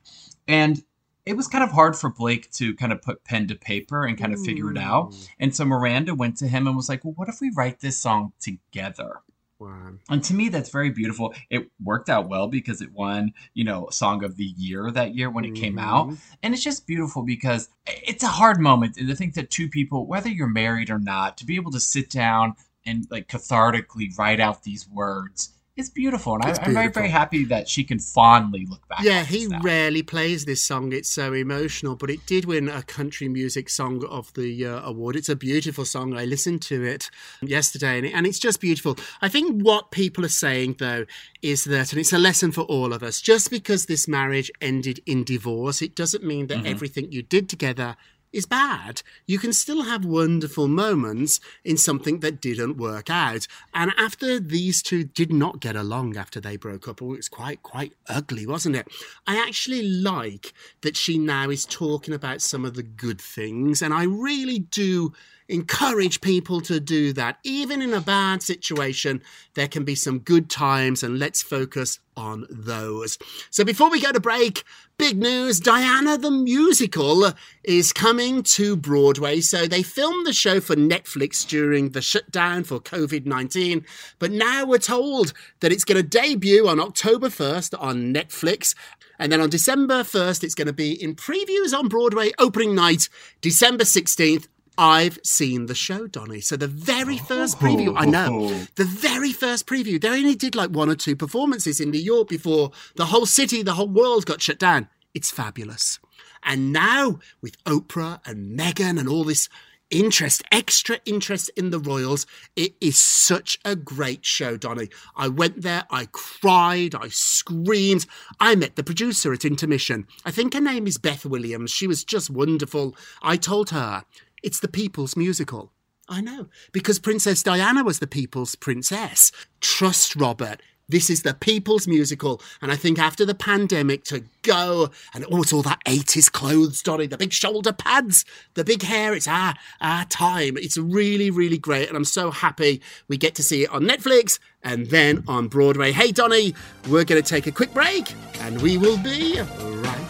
And 0.48 0.82
it 1.30 1.36
was 1.36 1.46
kind 1.46 1.62
of 1.62 1.70
hard 1.70 1.94
for 1.94 2.10
Blake 2.10 2.50
to 2.52 2.74
kind 2.74 2.92
of 2.92 3.00
put 3.00 3.22
pen 3.22 3.46
to 3.48 3.54
paper 3.54 4.04
and 4.04 4.18
kind 4.18 4.34
of 4.34 4.40
figure 4.42 4.70
it 4.72 4.78
out. 4.78 5.12
Mm. 5.12 5.28
And 5.38 5.56
so 5.56 5.64
Miranda 5.64 6.12
went 6.12 6.36
to 6.38 6.48
him 6.48 6.66
and 6.66 6.74
was 6.74 6.88
like, 6.88 7.04
well, 7.04 7.14
what 7.16 7.28
if 7.28 7.40
we 7.40 7.52
write 7.56 7.80
this 7.80 7.96
song 7.96 8.32
together? 8.40 9.20
Wow. 9.60 9.92
And 10.08 10.24
to 10.24 10.34
me, 10.34 10.48
that's 10.48 10.70
very 10.70 10.90
beautiful. 10.90 11.32
It 11.48 11.70
worked 11.84 12.08
out 12.08 12.28
well 12.28 12.48
because 12.48 12.82
it 12.82 12.92
won, 12.92 13.32
you 13.54 13.62
know, 13.62 13.88
Song 13.90 14.24
of 14.24 14.36
the 14.36 14.52
Year 14.56 14.90
that 14.90 15.14
year 15.14 15.30
when 15.30 15.44
it 15.44 15.54
came 15.54 15.78
out. 15.78 16.06
Mm-hmm. 16.06 16.34
And 16.42 16.54
it's 16.54 16.64
just 16.64 16.86
beautiful 16.86 17.22
because 17.22 17.68
it's 17.86 18.24
a 18.24 18.28
hard 18.28 18.58
moment. 18.58 18.96
And 18.96 19.08
I 19.08 19.14
think 19.14 19.34
that 19.34 19.50
two 19.50 19.68
people, 19.68 20.06
whether 20.06 20.30
you're 20.30 20.48
married 20.48 20.90
or 20.90 20.98
not, 20.98 21.38
to 21.38 21.46
be 21.46 21.54
able 21.56 21.70
to 21.72 21.80
sit 21.80 22.10
down 22.10 22.54
and 22.84 23.06
like 23.10 23.28
cathartically 23.28 24.18
write 24.18 24.40
out 24.40 24.64
these 24.64 24.88
words, 24.88 25.52
it's 25.80 25.88
beautiful. 25.88 26.34
And 26.34 26.44
I, 26.44 26.50
It's 26.50 26.58
I'm 26.60 26.74
very, 26.74 26.88
very 26.88 27.08
happy 27.08 27.44
that 27.46 27.68
she 27.68 27.82
can 27.82 27.98
fondly 27.98 28.66
look 28.68 28.86
back. 28.88 29.02
Yeah, 29.02 29.24
he 29.24 29.48
rarely 29.62 30.02
plays 30.02 30.44
this 30.44 30.62
song. 30.62 30.92
It's 30.92 31.10
so 31.10 31.32
emotional, 31.32 31.96
but 31.96 32.10
it 32.10 32.24
did 32.26 32.44
win 32.44 32.68
a 32.68 32.82
country 32.82 33.28
music 33.28 33.68
song 33.68 34.04
of 34.06 34.32
the 34.34 34.48
year 34.48 34.80
award. 34.84 35.16
It's 35.16 35.28
a 35.28 35.36
beautiful 35.36 35.84
song. 35.84 36.16
I 36.16 36.24
listened 36.24 36.62
to 36.62 36.84
it 36.84 37.10
yesterday, 37.40 37.98
and, 37.98 38.06
it, 38.06 38.14
and 38.14 38.26
it's 38.26 38.38
just 38.38 38.60
beautiful. 38.60 38.96
I 39.20 39.28
think 39.28 39.62
what 39.62 39.90
people 39.90 40.24
are 40.24 40.28
saying 40.28 40.76
though 40.78 41.06
is 41.42 41.64
that, 41.64 41.92
and 41.92 41.98
it's 42.00 42.12
a 42.12 42.18
lesson 42.18 42.52
for 42.52 42.62
all 42.62 42.92
of 42.92 43.02
us. 43.02 43.20
Just 43.20 43.50
because 43.50 43.86
this 43.86 44.06
marriage 44.06 44.50
ended 44.60 45.00
in 45.06 45.24
divorce, 45.24 45.82
it 45.82 45.96
doesn't 45.96 46.22
mean 46.22 46.46
that 46.48 46.58
mm-hmm. 46.58 46.66
everything 46.66 47.10
you 47.10 47.22
did 47.22 47.48
together 47.48 47.96
is 48.32 48.46
bad. 48.46 49.02
You 49.26 49.38
can 49.38 49.52
still 49.52 49.82
have 49.82 50.04
wonderful 50.04 50.68
moments 50.68 51.40
in 51.64 51.76
something 51.76 52.20
that 52.20 52.40
didn't 52.40 52.76
work 52.76 53.10
out. 53.10 53.46
And 53.74 53.92
after 53.98 54.38
these 54.38 54.82
two 54.82 55.04
did 55.04 55.32
not 55.32 55.60
get 55.60 55.76
along 55.76 56.16
after 56.16 56.40
they 56.40 56.56
broke 56.56 56.88
up, 56.88 57.02
oh, 57.02 57.14
it 57.14 57.18
was 57.18 57.28
quite, 57.28 57.62
quite 57.62 57.92
ugly, 58.08 58.46
wasn't 58.46 58.76
it? 58.76 58.88
I 59.26 59.36
actually 59.36 59.82
like 59.82 60.52
that 60.82 60.96
she 60.96 61.18
now 61.18 61.50
is 61.50 61.64
talking 61.64 62.14
about 62.14 62.42
some 62.42 62.64
of 62.64 62.74
the 62.74 62.82
good 62.82 63.20
things. 63.20 63.82
And 63.82 63.92
I 63.92 64.04
really 64.04 64.58
do 64.58 65.12
encourage 65.50 66.20
people 66.20 66.60
to 66.62 66.80
do 66.80 67.12
that. 67.12 67.38
Even 67.44 67.82
in 67.82 67.92
a 67.92 68.00
bad 68.00 68.42
situation, 68.42 69.22
there 69.54 69.68
can 69.68 69.84
be 69.84 69.94
some 69.94 70.20
good 70.20 70.48
times, 70.48 71.02
and 71.02 71.18
let's 71.18 71.42
focus 71.42 71.98
on 72.16 72.46
those. 72.50 73.18
So 73.50 73.64
before 73.64 73.90
we 73.90 74.00
go 74.00 74.12
to 74.12 74.20
break, 74.20 74.64
big 74.98 75.16
news 75.16 75.58
Diana 75.58 76.18
the 76.18 76.30
Musical 76.30 77.32
is 77.64 77.92
coming 77.92 78.42
to 78.42 78.76
Broadway. 78.76 79.40
So 79.40 79.66
they 79.66 79.82
filmed 79.82 80.26
the 80.26 80.32
show 80.32 80.60
for 80.60 80.76
Netflix 80.76 81.46
during 81.46 81.90
the 81.90 82.02
shutdown 82.02 82.64
for 82.64 82.78
COVID 82.78 83.26
19, 83.26 83.84
but 84.18 84.30
now 84.30 84.64
we're 84.64 84.78
told 84.78 85.32
that 85.60 85.72
it's 85.72 85.84
going 85.84 85.96
to 85.96 86.02
debut 86.02 86.68
on 86.68 86.80
October 86.80 87.28
1st 87.28 87.80
on 87.80 88.14
Netflix. 88.14 88.74
And 89.18 89.30
then 89.30 89.40
on 89.40 89.50
December 89.50 90.02
1st, 90.02 90.44
it's 90.44 90.54
going 90.54 90.66
to 90.66 90.72
be 90.72 90.92
in 90.92 91.14
previews 91.14 91.76
on 91.76 91.88
Broadway 91.88 92.30
opening 92.38 92.74
night, 92.74 93.08
December 93.42 93.84
16th. 93.84 94.46
I've 94.80 95.18
seen 95.22 95.66
the 95.66 95.74
show, 95.74 96.06
Donny. 96.06 96.40
So 96.40 96.56
the 96.56 96.66
very 96.66 97.18
first 97.18 97.58
preview, 97.58 97.92
I 97.98 98.06
know, 98.06 98.48
oh. 98.50 98.66
the 98.76 98.86
very 98.86 99.30
first 99.30 99.66
preview, 99.66 100.00
they 100.00 100.08
only 100.08 100.34
did 100.34 100.54
like 100.54 100.70
one 100.70 100.88
or 100.88 100.94
two 100.94 101.14
performances 101.14 101.80
in 101.80 101.90
New 101.90 102.00
York 102.00 102.28
before 102.28 102.70
the 102.96 103.04
whole 103.04 103.26
city, 103.26 103.62
the 103.62 103.74
whole 103.74 103.90
world 103.90 104.24
got 104.24 104.40
shut 104.40 104.58
down. 104.58 104.88
It's 105.12 105.30
fabulous. 105.30 105.98
And 106.42 106.72
now 106.72 107.18
with 107.42 107.62
Oprah 107.64 108.26
and 108.26 108.58
Meghan 108.58 108.98
and 108.98 109.06
all 109.06 109.24
this 109.24 109.50
interest, 109.90 110.42
extra 110.52 110.98
interest 111.04 111.50
in 111.56 111.70
the 111.70 111.78
Royals. 111.78 112.24
It 112.56 112.74
is 112.80 112.96
such 112.96 113.58
a 113.64 113.74
great 113.76 114.24
show, 114.24 114.56
Donny. 114.56 114.88
I 115.16 115.28
went 115.28 115.62
there, 115.62 115.84
I 115.90 116.06
cried, 116.12 116.94
I 116.94 117.08
screamed. 117.08 118.06
I 118.38 118.54
met 118.54 118.76
the 118.76 118.84
producer 118.84 119.32
at 119.32 119.44
intermission. 119.44 120.06
I 120.24 120.30
think 120.30 120.54
her 120.54 120.60
name 120.60 120.86
is 120.86 120.96
Beth 120.96 121.26
Williams. 121.26 121.72
She 121.72 121.86
was 121.86 122.04
just 122.04 122.30
wonderful. 122.30 122.96
I 123.20 123.36
told 123.36 123.70
her 123.70 124.04
it's 124.42 124.60
the 124.60 124.68
people's 124.68 125.16
musical. 125.16 125.72
I 126.08 126.20
know, 126.20 126.48
because 126.72 126.98
Princess 126.98 127.42
Diana 127.42 127.84
was 127.84 128.00
the 128.00 128.06
people's 128.06 128.56
princess. 128.56 129.30
Trust 129.60 130.16
Robert. 130.16 130.60
This 130.90 131.08
is 131.08 131.22
the 131.22 131.34
people's 131.34 131.86
musical. 131.86 132.42
And 132.60 132.72
I 132.72 132.76
think 132.76 132.98
after 132.98 133.24
the 133.24 133.34
pandemic, 133.34 134.02
to 134.04 134.24
go 134.42 134.90
and 135.14 135.24
oh, 135.30 135.42
it's 135.42 135.52
all 135.52 135.62
that 135.62 135.78
80s 135.86 136.32
clothes, 136.32 136.82
Donny, 136.82 137.06
the 137.06 137.16
big 137.16 137.32
shoulder 137.32 137.72
pads, 137.72 138.24
the 138.54 138.64
big 138.64 138.82
hair. 138.82 139.14
It's 139.14 139.28
our, 139.28 139.54
our 139.80 140.04
time. 140.06 140.56
It's 140.56 140.76
really, 140.76 141.30
really 141.30 141.58
great. 141.58 141.86
And 141.86 141.96
I'm 141.96 142.04
so 142.04 142.32
happy 142.32 142.82
we 143.06 143.16
get 143.16 143.36
to 143.36 143.42
see 143.44 143.62
it 143.62 143.70
on 143.70 143.82
Netflix 143.82 144.40
and 144.64 144.86
then 144.86 145.22
on 145.28 145.46
Broadway. 145.46 145.92
Hey, 145.92 146.10
Donny, 146.10 146.54
we're 146.88 147.04
going 147.04 147.22
to 147.22 147.28
take 147.28 147.46
a 147.46 147.52
quick 147.52 147.72
break 147.72 148.12
and 148.40 148.60
we 148.60 148.76
will 148.76 148.98
be 148.98 149.40
right. 149.40 150.09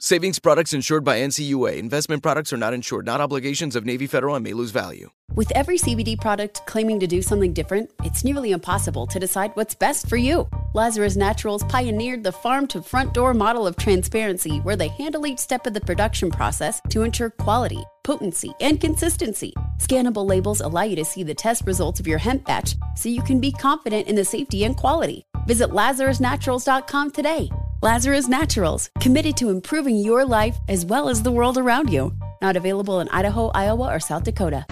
Savings 0.00 0.38
products 0.38 0.72
insured 0.72 1.02
by 1.02 1.18
NCUA. 1.18 1.76
Investment 1.76 2.22
products 2.22 2.52
are 2.52 2.56
not 2.56 2.72
insured, 2.72 3.04
not 3.04 3.20
obligations 3.20 3.74
of 3.74 3.84
Navy 3.84 4.06
Federal 4.06 4.36
and 4.36 4.44
may 4.44 4.52
lose 4.52 4.70
value. 4.70 5.10
With 5.34 5.50
every 5.56 5.76
CBD 5.76 6.16
product 6.16 6.64
claiming 6.66 7.00
to 7.00 7.08
do 7.08 7.20
something 7.20 7.52
different, 7.52 7.90
it's 8.04 8.22
nearly 8.22 8.52
impossible 8.52 9.08
to 9.08 9.18
decide 9.18 9.50
what's 9.54 9.74
best 9.74 10.08
for 10.08 10.16
you. 10.16 10.48
Lazarus 10.72 11.16
Naturals 11.16 11.64
pioneered 11.64 12.22
the 12.22 12.30
farm 12.30 12.68
to 12.68 12.80
front 12.80 13.12
door 13.12 13.34
model 13.34 13.66
of 13.66 13.74
transparency 13.74 14.58
where 14.58 14.76
they 14.76 14.86
handle 14.86 15.26
each 15.26 15.40
step 15.40 15.66
of 15.66 15.74
the 15.74 15.80
production 15.80 16.30
process 16.30 16.80
to 16.90 17.02
ensure 17.02 17.30
quality, 17.30 17.82
potency, 18.04 18.52
and 18.60 18.80
consistency. 18.80 19.52
Scannable 19.78 20.28
labels 20.28 20.60
allow 20.60 20.82
you 20.82 20.94
to 20.94 21.04
see 21.04 21.24
the 21.24 21.34
test 21.34 21.66
results 21.66 21.98
of 21.98 22.06
your 22.06 22.18
hemp 22.18 22.44
batch 22.44 22.76
so 22.94 23.08
you 23.08 23.22
can 23.22 23.40
be 23.40 23.50
confident 23.50 24.06
in 24.06 24.14
the 24.14 24.24
safety 24.24 24.62
and 24.62 24.76
quality. 24.76 25.26
Visit 25.48 25.70
LazarusNaturals.com 25.70 27.10
today. 27.10 27.50
Lazarus 27.82 28.26
Naturals, 28.28 28.90
committed 28.98 29.36
to 29.36 29.50
improving 29.50 29.96
your 29.98 30.24
life 30.24 30.56
as 30.68 30.84
well 30.84 31.08
as 31.08 31.22
the 31.22 31.30
world 31.30 31.56
around 31.56 31.92
you. 31.92 32.12
Not 32.42 32.56
available 32.56 32.98
in 32.98 33.08
Idaho, 33.10 33.52
Iowa, 33.54 33.94
or 33.94 34.00
South 34.00 34.24
Dakota. 34.24 34.66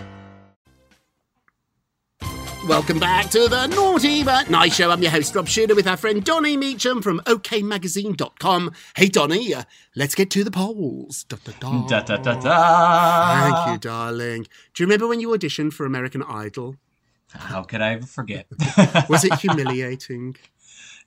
Welcome 2.66 2.98
back 2.98 3.30
to 3.30 3.46
the 3.46 3.68
Naughty 3.68 4.24
But 4.24 4.50
Nice 4.50 4.74
Show. 4.74 4.90
I'm 4.90 5.00
your 5.00 5.12
host, 5.12 5.36
Rob 5.36 5.46
Shuter, 5.46 5.76
with 5.76 5.86
our 5.86 5.96
friend 5.96 6.24
Donny 6.24 6.56
Meacham 6.56 7.00
from 7.00 7.20
OKMagazine.com. 7.20 8.72
Hey, 8.96 9.06
Donny, 9.06 9.54
uh, 9.54 9.62
let's 9.94 10.16
get 10.16 10.28
to 10.30 10.42
the 10.42 10.50
polls. 10.50 11.22
Da, 11.28 11.36
da, 11.44 11.52
da. 11.60 11.86
Da 11.86 12.00
da 12.00 12.16
da 12.16 12.40
da. 12.40 13.40
Thank 13.54 13.72
you, 13.72 13.78
darling. 13.88 14.42
Do 14.74 14.82
you 14.82 14.86
remember 14.86 15.06
when 15.06 15.20
you 15.20 15.28
auditioned 15.28 15.74
for 15.74 15.86
American 15.86 16.24
Idol? 16.24 16.74
How 17.30 17.62
could 17.62 17.82
I 17.82 17.92
ever 17.92 18.06
forget? 18.06 18.46
Was 19.08 19.24
it 19.24 19.34
humiliating? 19.38 20.34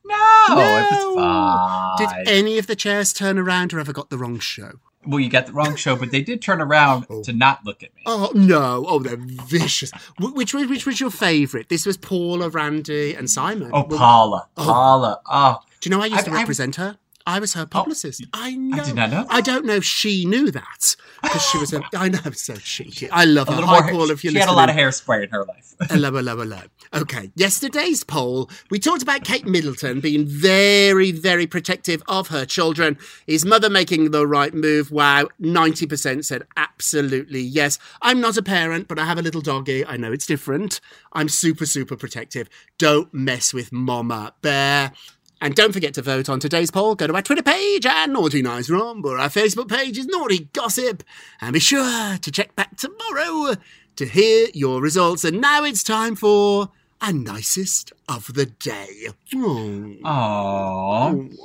No, 0.06 0.78
it 0.78 1.16
was 1.16 1.16
fine. 1.16 2.26
Did 2.26 2.28
any 2.28 2.58
of 2.58 2.68
the 2.68 2.76
chairs 2.76 3.14
turn 3.14 3.38
around 3.38 3.74
or 3.74 3.80
ever 3.80 3.94
got 3.94 4.10
the 4.10 4.18
wrong 4.18 4.40
show? 4.40 4.74
well, 5.08 5.20
you 5.20 5.30
got 5.30 5.46
the 5.48 5.54
wrong 5.54 5.76
show, 5.76 5.96
but 5.96 6.12
they 6.12 6.22
did 6.22 6.42
turn 6.42 6.60
around 6.62 7.06
oh. 7.10 7.24
to 7.24 7.32
not 7.32 7.64
look 7.66 7.82
at 7.84 7.96
me. 7.96 8.02
Oh 8.06 8.32
no! 8.36 8.86
Oh, 8.88 9.00
they're 9.00 9.16
vicious. 9.18 9.92
Wh- 10.20 10.36
Which 10.36 10.54
was 10.54 10.68
which 10.68 10.86
was 10.86 11.00
your 11.00 11.10
favourite? 11.10 11.70
This 11.70 11.86
was 11.86 11.96
Paula, 11.98 12.50
Randy, 12.50 13.14
and 13.16 13.30
Simon. 13.30 13.72
Oh, 13.74 13.86
Well, 13.88 13.98
Paula, 13.98 14.48
oh. 14.58 14.64
Paula. 14.64 15.22
Oh, 15.26 15.60
Do 15.80 15.90
you 15.90 15.96
know 15.96 16.02
I 16.04 16.08
used 16.08 16.20
I- 16.22 16.24
to 16.24 16.32
I- 16.32 16.40
represent 16.40 16.76
her? 16.76 16.98
I 17.30 17.38
was 17.38 17.54
her 17.54 17.62
oh, 17.62 17.66
publicist. 17.68 18.26
I 18.34 18.56
know. 18.56 18.82
Oh, 18.82 18.86
did 18.86 18.96
not 18.96 19.12
know 19.12 19.28
I 19.30 19.42
don't 19.42 19.64
know 19.64 19.76
if 19.76 19.86
she 19.86 20.26
knew 20.26 20.50
that 20.50 20.96
because 21.22 21.44
she 21.44 21.60
was 21.60 21.72
a. 21.74 21.84
I 21.96 22.10
know, 22.10 22.20
so 22.34 22.56
cheeky. 22.56 23.08
I 23.12 23.26
love 23.26 23.50
A 23.50 23.56
her. 23.56 23.62
Hi. 23.62 23.92
Paul, 23.92 24.10
if 24.10 24.24
you're 24.24 24.34
she 24.34 24.40
had 24.40 24.50
a 24.50 24.54
lot 24.54 24.68
of 24.68 24.76
hairspray 24.76 25.26
in 25.26 25.30
her 25.30 25.46
life. 25.46 25.76
Hello, 25.90 26.12
hello, 26.12 26.38
hello. 26.38 26.62
Okay, 26.92 27.32
yesterday's 27.36 28.04
poll, 28.04 28.50
we 28.72 28.80
talked 28.80 29.04
about 29.04 29.24
Kate 29.24 29.46
Middleton 29.46 30.02
being 30.02 30.26
very, 30.26 31.12
very 31.12 31.46
protective 31.46 32.02
of 32.08 32.30
her 32.30 32.46
children. 32.46 32.98
Is 33.28 33.46
mother 33.46 33.70
making 33.70 34.10
the 34.10 34.26
right 34.26 34.54
move? 34.54 34.92
Wow, 34.92 35.30
90% 35.40 36.26
said 36.26 36.48
absolutely 36.58 37.42
yes. 37.42 37.78
I'm 38.02 38.20
not 38.20 38.38
a 38.38 38.42
parent, 38.42 38.88
but 38.88 38.98
I 38.98 39.06
have 39.06 39.20
a 39.20 39.22
little 39.22 39.42
doggy. 39.42 39.86
I 39.86 39.98
know 39.98 40.12
it's 40.12 40.26
different. 40.26 40.82
I'm 41.14 41.30
super, 41.30 41.68
super 41.68 41.96
protective. 41.96 42.50
Don't 42.80 43.14
mess 43.14 43.54
with 43.54 43.72
Mama 43.72 44.34
Bear. 44.42 44.94
And 45.42 45.56
don't 45.56 45.72
forget 45.72 45.94
to 45.94 46.02
vote 46.02 46.28
on 46.28 46.40
today's 46.40 46.70
poll. 46.70 46.96
Go 46.96 47.08
to 47.08 47.16
our 47.16 47.22
Twitter 47.22 47.44
page 47.44 47.86
at 47.86 48.10
Naughty 48.10 48.42
Nice 48.42 48.70
or 48.70 48.78
our 48.78 49.30
Facebook 49.30 49.70
page 49.70 49.98
is 49.98 50.06
Naughty 50.06 50.50
Gossip. 50.52 51.02
And 51.40 51.54
be 51.54 51.60
sure 51.60 52.18
to 52.18 52.32
check 52.32 52.56
back 52.56 52.76
tomorrow 52.76 53.56
to 53.96 54.06
hear 54.06 54.48
your 54.54 54.82
results. 54.82 55.24
And 55.24 55.40
now 55.40 55.64
it's 55.64 55.82
time 55.82 56.16
for 56.18 56.72
our 57.02 57.14
nicest 57.14 57.94
of 58.10 58.34
the 58.34 58.48
day. 58.48 59.08
Oh. 59.34 59.96
Aww. 60.04 61.38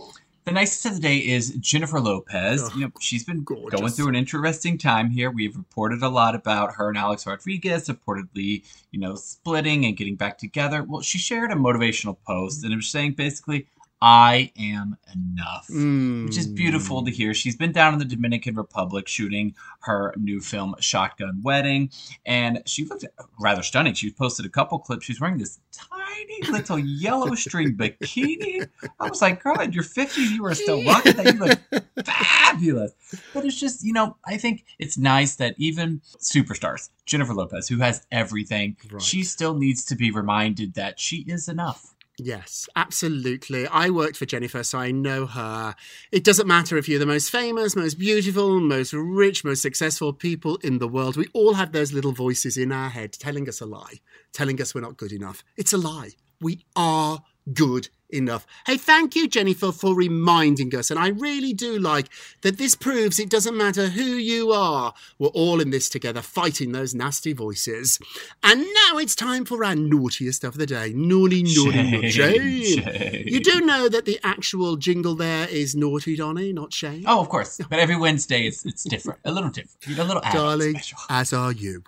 The 0.44 0.52
nicest 0.52 0.84
of 0.84 0.94
the 0.96 1.00
day 1.00 1.16
is 1.16 1.54
Jennifer 1.60 2.00
Lopez. 2.00 2.64
Ugh, 2.64 2.72
you 2.74 2.80
know, 2.82 2.92
she's 3.00 3.24
been 3.24 3.44
going 3.44 3.70
through 3.88 4.08
an 4.08 4.14
interesting 4.14 4.76
time 4.76 5.08
here. 5.08 5.30
We've 5.30 5.56
reported 5.56 6.02
a 6.02 6.08
lot 6.10 6.34
about 6.34 6.74
her 6.74 6.90
and 6.90 6.98
Alex 6.98 7.26
Rodriguez 7.26 7.88
reportedly, 7.88 8.62
you 8.90 9.00
know, 9.00 9.14
splitting 9.14 9.86
and 9.86 9.96
getting 9.96 10.16
back 10.16 10.36
together. 10.36 10.82
Well, 10.82 11.00
she 11.00 11.16
shared 11.16 11.50
a 11.50 11.54
motivational 11.54 12.18
post 12.26 12.62
and 12.62 12.74
it 12.74 12.76
was 12.76 12.90
saying 12.90 13.12
basically, 13.12 13.68
I 14.06 14.52
am 14.58 14.98
enough. 15.14 15.66
Which 15.70 16.36
is 16.36 16.46
beautiful 16.46 17.02
to 17.02 17.10
mm. 17.10 17.14
hear. 17.14 17.32
She's 17.32 17.56
been 17.56 17.72
down 17.72 17.94
in 17.94 17.98
the 17.98 18.04
Dominican 18.04 18.54
Republic 18.54 19.08
shooting 19.08 19.54
her 19.80 20.12
new 20.18 20.40
film 20.40 20.74
Shotgun 20.78 21.40
Wedding, 21.42 21.88
and 22.26 22.62
she 22.66 22.84
looked 22.84 23.06
rather 23.40 23.62
stunning. 23.62 23.94
She 23.94 24.10
posted 24.10 24.44
a 24.44 24.50
couple 24.50 24.78
clips. 24.78 25.06
She's 25.06 25.22
wearing 25.22 25.38
this 25.38 25.58
tiny 25.72 26.52
little 26.52 26.78
yellow 26.78 27.34
string 27.34 27.76
bikini. 27.76 28.68
I 29.00 29.08
was 29.08 29.22
like, 29.22 29.42
girl, 29.42 29.58
in 29.60 29.72
your 29.72 29.84
50s, 29.84 30.32
you 30.32 30.44
are 30.44 30.54
still 30.54 30.84
rocking 30.84 31.16
that. 31.16 31.34
You 31.34 31.40
look 31.40 32.04
fabulous. 32.04 32.92
But 33.32 33.46
it's 33.46 33.58
just, 33.58 33.82
you 33.84 33.94
know, 33.94 34.18
I 34.26 34.36
think 34.36 34.66
it's 34.78 34.98
nice 34.98 35.36
that 35.36 35.54
even 35.56 36.02
superstars, 36.18 36.90
Jennifer 37.06 37.32
Lopez, 37.32 37.68
who 37.68 37.78
has 37.78 38.06
everything, 38.12 38.76
Right. 38.90 39.00
she 39.00 39.22
still 39.22 39.54
needs 39.54 39.82
to 39.86 39.96
be 39.96 40.10
reminded 40.10 40.74
that 40.74 41.00
she 41.00 41.24
is 41.26 41.48
enough. 41.48 41.93
Yes, 42.16 42.68
absolutely. 42.76 43.66
I 43.66 43.90
worked 43.90 44.16
for 44.16 44.24
Jennifer, 44.24 44.62
so 44.62 44.78
I 44.78 44.92
know 44.92 45.26
her. 45.26 45.74
It 46.12 46.22
doesn't 46.22 46.46
matter 46.46 46.76
if 46.76 46.88
you're 46.88 47.00
the 47.00 47.06
most 47.06 47.30
famous, 47.30 47.74
most 47.74 47.98
beautiful, 47.98 48.60
most 48.60 48.92
rich, 48.92 49.42
most 49.44 49.62
successful 49.62 50.12
people 50.12 50.56
in 50.58 50.78
the 50.78 50.86
world. 50.86 51.16
We 51.16 51.26
all 51.32 51.54
have 51.54 51.72
those 51.72 51.92
little 51.92 52.12
voices 52.12 52.56
in 52.56 52.70
our 52.70 52.88
head 52.88 53.12
telling 53.14 53.48
us 53.48 53.60
a 53.60 53.66
lie, 53.66 54.00
telling 54.32 54.60
us 54.62 54.74
we're 54.74 54.82
not 54.82 54.96
good 54.96 55.10
enough. 55.10 55.42
It's 55.56 55.72
a 55.72 55.78
lie. 55.78 56.10
We 56.40 56.64
are 56.76 57.20
good 57.52 57.88
enough. 58.10 58.46
Hey, 58.66 58.76
thank 58.76 59.16
you, 59.16 59.26
Jennifer, 59.28 59.72
for 59.72 59.94
reminding 59.94 60.74
us. 60.74 60.90
And 60.90 61.00
I 61.00 61.08
really 61.08 61.52
do 61.52 61.78
like 61.78 62.08
that 62.42 62.58
this 62.58 62.74
proves 62.76 63.18
it 63.18 63.28
doesn't 63.28 63.56
matter 63.56 63.88
who 63.88 64.02
you 64.04 64.52
are. 64.52 64.94
We're 65.18 65.28
all 65.28 65.60
in 65.60 65.70
this 65.70 65.88
together, 65.88 66.22
fighting 66.22 66.72
those 66.72 66.94
nasty 66.94 67.32
voices. 67.32 67.98
And 68.42 68.60
now 68.60 68.98
it's 68.98 69.16
time 69.16 69.44
for 69.44 69.64
our 69.64 69.74
naughtiest 69.74 70.44
of 70.44 70.56
the 70.56 70.66
day. 70.66 70.92
Naughty, 70.94 71.42
naughty, 71.42 71.90
naughty. 71.90 72.10
Shame, 72.10 72.62
Shame. 72.62 72.82
shame. 72.84 73.24
You 73.26 73.40
do 73.40 73.60
know 73.62 73.88
that 73.88 74.04
the 74.04 74.20
actual 74.22 74.76
jingle 74.76 75.16
there 75.16 75.48
is 75.48 75.74
naughty, 75.74 76.14
Donny, 76.16 76.52
not 76.52 76.72
shame. 76.72 77.04
Oh, 77.06 77.20
of 77.20 77.28
course. 77.28 77.60
But 77.68 77.78
every 77.80 77.96
Wednesday, 77.96 78.46
it's 78.46 78.64
it's 78.64 78.84
different, 78.84 79.18
a 79.24 79.32
little 79.32 79.50
different, 79.50 79.98
a 79.98 80.04
little 80.04 80.22
Darling, 80.32 80.74
special. 80.74 80.98
as 81.10 81.32
are 81.32 81.52
you. 81.52 81.82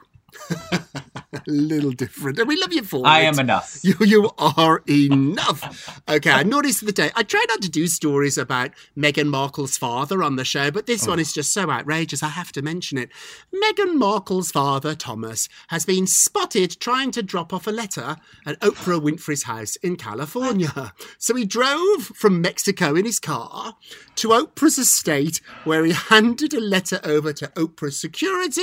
a 1.32 1.50
little 1.50 1.90
different. 1.90 2.38
And 2.38 2.48
we 2.48 2.56
love 2.56 2.72
you 2.72 2.82
for 2.82 3.06
I 3.06 3.20
it. 3.20 3.26
am 3.26 3.38
enough. 3.38 3.80
You, 3.82 3.94
you 4.00 4.30
are 4.38 4.82
enough. 4.88 6.00
Okay, 6.08 6.30
I 6.30 6.42
noticed 6.42 6.84
the 6.84 6.92
day. 6.92 7.10
I 7.14 7.22
try 7.22 7.44
not 7.48 7.62
to 7.62 7.70
do 7.70 7.86
stories 7.86 8.36
about 8.38 8.72
Meghan 8.96 9.28
Markle's 9.28 9.76
father 9.76 10.22
on 10.22 10.36
the 10.36 10.44
show, 10.44 10.70
but 10.70 10.86
this 10.86 11.06
one 11.06 11.18
oh. 11.18 11.22
is 11.22 11.32
just 11.32 11.52
so 11.52 11.70
outrageous. 11.70 12.22
I 12.22 12.28
have 12.28 12.52
to 12.52 12.62
mention 12.62 12.98
it. 12.98 13.10
Meghan 13.54 13.94
Markle's 13.94 14.50
father, 14.50 14.94
Thomas, 14.94 15.48
has 15.68 15.84
been 15.84 16.06
spotted 16.06 16.80
trying 16.80 17.10
to 17.12 17.22
drop 17.22 17.52
off 17.52 17.66
a 17.66 17.70
letter 17.70 18.16
at 18.44 18.58
Oprah 18.60 19.00
Winfrey's 19.00 19.44
house 19.44 19.76
in 19.76 19.96
California. 19.96 20.92
So 21.18 21.34
he 21.34 21.44
drove 21.44 22.04
from 22.04 22.40
Mexico 22.40 22.94
in 22.94 23.04
his 23.04 23.20
car 23.20 23.76
to 24.16 24.28
Oprah's 24.28 24.78
estate, 24.78 25.40
where 25.64 25.84
he 25.84 25.92
handed 25.92 26.54
a 26.54 26.60
letter 26.60 27.00
over 27.04 27.32
to 27.34 27.48
Oprah's 27.48 28.00
security. 28.00 28.60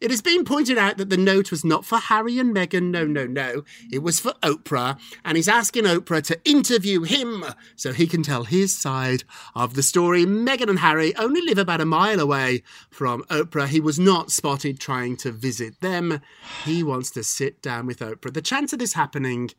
It 0.00 0.10
has 0.10 0.22
been 0.22 0.44
pointed 0.44 0.78
out 0.78 0.96
that 0.96 1.05
the 1.10 1.16
note 1.16 1.50
was 1.50 1.64
not 1.64 1.84
for 1.84 1.98
Harry 1.98 2.38
and 2.38 2.54
Meghan. 2.54 2.90
No, 2.90 3.04
no, 3.06 3.26
no. 3.26 3.62
It 3.90 4.02
was 4.02 4.20
for 4.20 4.32
Oprah, 4.42 4.98
and 5.24 5.36
he's 5.36 5.48
asking 5.48 5.84
Oprah 5.84 6.22
to 6.24 6.40
interview 6.44 7.02
him 7.02 7.44
so 7.74 7.92
he 7.92 8.06
can 8.06 8.22
tell 8.22 8.44
his 8.44 8.76
side 8.76 9.24
of 9.54 9.74
the 9.74 9.82
story. 9.82 10.24
Meghan 10.24 10.68
and 10.68 10.78
Harry 10.80 11.14
only 11.16 11.40
live 11.40 11.58
about 11.58 11.80
a 11.80 11.86
mile 11.86 12.20
away 12.20 12.62
from 12.90 13.22
Oprah. 13.24 13.68
He 13.68 13.80
was 13.80 13.98
not 13.98 14.30
spotted 14.30 14.80
trying 14.80 15.16
to 15.18 15.32
visit 15.32 15.80
them. 15.80 16.20
He 16.64 16.82
wants 16.82 17.10
to 17.12 17.22
sit 17.22 17.62
down 17.62 17.86
with 17.86 18.00
Oprah. 18.00 18.32
The 18.32 18.42
chance 18.42 18.72
of 18.72 18.78
this 18.78 18.94
happening 18.94 19.50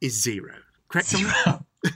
is 0.00 0.20
zero. 0.20 0.54
Correct? 0.88 1.12
Dom? 1.44 1.64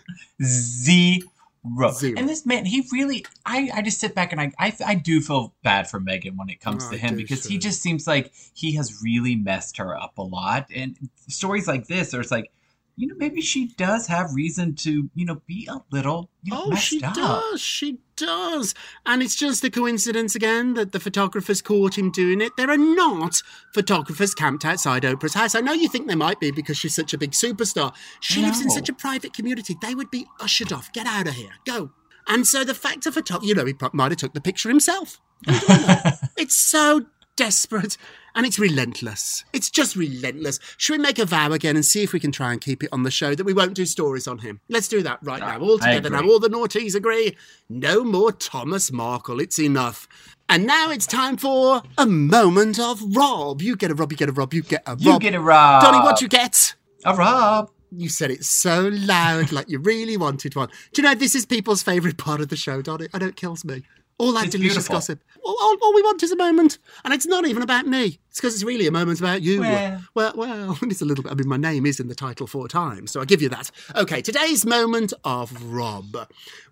Zero. 1.67 1.91
Zero. 1.93 2.15
And 2.17 2.29
this 2.29 2.47
man, 2.47 2.65
he 2.65 2.87
really, 2.93 3.25
I, 3.45 3.71
I 3.75 3.83
just 3.83 4.01
sit 4.01 4.15
back 4.15 4.33
and 4.33 4.41
I, 4.41 4.53
I, 4.59 4.77
I 4.87 4.95
do 4.95 5.21
feel 5.21 5.55
bad 5.63 5.89
for 5.89 6.01
Meghan 6.01 6.37
when 6.37 6.49
it 6.49 6.61
comes 6.61 6.85
Oh, 6.87 6.91
to 6.93 6.97
him 6.97 7.17
because 7.17 7.45
he 7.45 7.59
just 7.59 7.83
seems 7.83 8.07
like 8.07 8.33
he 8.55 8.75
has 8.77 9.03
really 9.03 9.37
messed 9.37 9.77
her 9.79 9.97
up 9.97 10.19
a 10.19 10.23
lot. 10.23 10.69
And 10.75 10.97
stories 11.27 11.67
like 11.67 11.87
this, 11.87 12.11
there's 12.11 12.31
like, 12.31 12.53
you 12.99 13.07
know, 13.07 13.15
maybe 13.17 13.41
she 13.41 13.69
does 13.77 14.09
have 14.09 14.35
reason 14.35 14.75
to, 14.75 15.09
you 15.15 15.25
know, 15.25 15.41
be 15.47 15.69
a 15.71 15.79
little, 15.93 16.31
you 16.43 16.53
know, 16.53 16.65
Oh, 16.67 16.75
she 16.75 17.01
up. 17.03 17.15
does. 17.15 17.61
She 17.61 17.99
does. 18.17 18.75
And 19.07 19.23
it's 19.23 19.37
just 19.37 19.63
a 19.63 19.71
coincidence 19.71 20.35
again 20.35 20.75
that 20.75 20.91
the 20.91 20.99
photographers 20.99 21.63
caught 21.63 21.97
him 21.97 22.11
doing 22.11 22.41
it. 22.41 22.57
There 22.57 22.69
are 22.69 22.77
not 22.77 23.41
photographers 23.73 24.35
camped 24.35 24.65
outside 24.65 25.05
Oprah's 25.05 25.35
house. 25.35 25.55
I 25.55 25.61
know 25.61 25.73
you 25.73 25.89
think 25.89 26.09
there 26.09 26.17
might 26.17 26.41
be 26.41 26.51
because 26.51 26.77
she's 26.77 26.97
such 26.97 27.15
a 27.15 27.19
big 27.19 27.31
superstar. 27.31 27.95
She 28.19 28.43
lives 28.43 28.61
in 28.61 28.69
such 28.69 28.89
a 28.89 28.93
private 28.93 29.33
community. 29.33 29.77
They 29.81 29.95
would 29.95 30.11
be 30.11 30.27
ushered 30.41 30.73
off. 30.73 30.93
Get 30.93 31.07
out 31.07 31.29
of 31.29 31.35
here. 31.35 31.53
Go. 31.65 31.93
And 32.27 32.49
so 32.49 32.65
the 32.65 32.75
fact 32.75 33.07
of 33.07 33.15
photographer, 33.15 33.47
you 33.47 33.55
know, 33.55 33.65
he 33.65 33.75
might 33.93 34.11
have 34.11 34.19
took 34.19 34.35
the 34.35 34.41
picture 34.41 34.69
himself. 34.69 35.21
We 35.47 35.57
don't 35.61 35.87
know. 35.87 36.11
it's 36.37 36.57
so 36.59 37.07
desperate 37.39 37.97
and 38.35 38.45
it's 38.45 38.59
relentless. 38.59 39.45
It's 39.53 39.71
just 39.71 39.95
relentless. 39.95 40.59
Should 40.77 40.99
we 40.99 41.03
make 41.03 41.21
a 41.21 41.25
vow 41.25 41.53
again 41.53 41.77
and 41.77 41.85
see 41.85 42.03
if 42.03 42.13
we 42.13 42.19
can 42.19 42.33
try 42.33 42.51
and 42.51 42.61
keep 42.61 42.83
it 42.83 42.89
on 42.93 43.05
the 43.05 43.13
show 43.13 43.37
that 43.37 43.47
we 43.47 43.53
won't 43.53 43.75
do 43.75 43.87
stories 43.87 44.27
on 44.27 44.39
him? 44.39 44.61
Let's 44.69 44.89
do 44.89 45.03
that 45.05 45.21
right 45.23 45.41
ah, 45.41 45.57
now. 45.57 45.61
All 45.61 45.79
together 45.79 46.11
now. 46.11 46.23
All 46.23 46.41
the 46.41 46.49
naughties 46.49 46.97
agree. 46.97 47.37
No 47.69 48.03
more 48.03 48.33
Thomas 48.33 48.91
Markle. 48.91 49.41
It's 49.41 49.61
enough. 49.61 50.09
And 50.49 50.67
now 50.67 50.91
it's 50.91 51.07
time 51.07 51.37
for 51.37 51.83
a 51.97 52.07
moment 52.07 52.81
of 52.81 53.01
Rob. 53.15 53.63
You 53.63 53.77
get 53.77 53.93
a 53.93 53.95
Rob, 53.95 54.11
you 54.11 54.19
get 54.19 54.29
a 54.29 54.33
Rob, 54.33 54.53
you 54.53 54.63
get 54.63 54.83
a 54.85 54.93
Rob. 54.93 55.01
You 55.01 55.19
get 55.21 55.35
a 55.35 55.41
Rob. 55.41 55.83
Donny, 55.83 55.99
what 55.99 56.21
you 56.21 56.29
get? 56.29 56.75
A 57.05 57.15
Rob. 57.15 57.71
You 57.93 58.09
said 58.09 58.31
it 58.33 58.45
so 58.45 58.89
loud, 58.93 59.53
like 59.53 59.69
you 59.69 59.79
really 59.79 60.17
wanted 60.17 60.57
one. 60.57 60.69
Do 60.93 61.01
you 61.01 61.09
know 61.09 61.15
this 61.15 61.35
is 61.35 61.47
people's 61.47 61.83
favourite 61.83 62.19
part 62.19 62.41
of 62.41 62.49
the 62.49 62.57
show, 62.57 62.83
Donny? 62.83 63.07
I 63.15 63.19
know 63.19 63.27
it 63.27 63.37
kills 63.37 63.65
me. 63.65 63.85
All 64.19 64.33
that 64.33 64.47
It's 64.47 64.53
delicious 64.53 64.75
beautiful. 64.75 64.97
gossip. 64.97 65.23
All, 65.45 65.57
all, 65.61 65.77
all 65.81 65.95
we 65.95 66.03
want 66.03 66.23
is 66.25 66.33
a 66.33 66.37
moment, 66.37 66.79
and 67.05 67.15
it's 67.15 67.25
not 67.27 67.47
even 67.47 67.63
about 67.63 67.87
me. 67.87 68.19
It's 68.29 68.41
because 68.41 68.55
it's 68.55 68.65
really 68.65 68.89
a 68.89 68.91
moment 68.91 69.21
about 69.21 69.43
you. 69.43 69.61
Well. 69.61 70.03
well, 70.15 70.33
well, 70.37 70.79
it's 70.83 71.01
a 71.01 71.05
little 71.05 71.23
bit. 71.23 71.31
I 71.31 71.37
mean, 71.37 71.47
my 71.49 71.57
name 71.57 71.87
is 71.87 72.01
in 72.01 72.09
the 72.09 72.17
title 72.17 72.49
four 72.49 72.67
times, 72.67 73.13
so 73.13 73.21
I 73.21 73.25
give 73.25 73.41
you 73.41 73.49
that. 73.51 73.71
Okay, 73.95 74.21
today's 74.21 74.67
moment 74.67 75.13
of 75.23 75.73
Rob. 75.73 76.17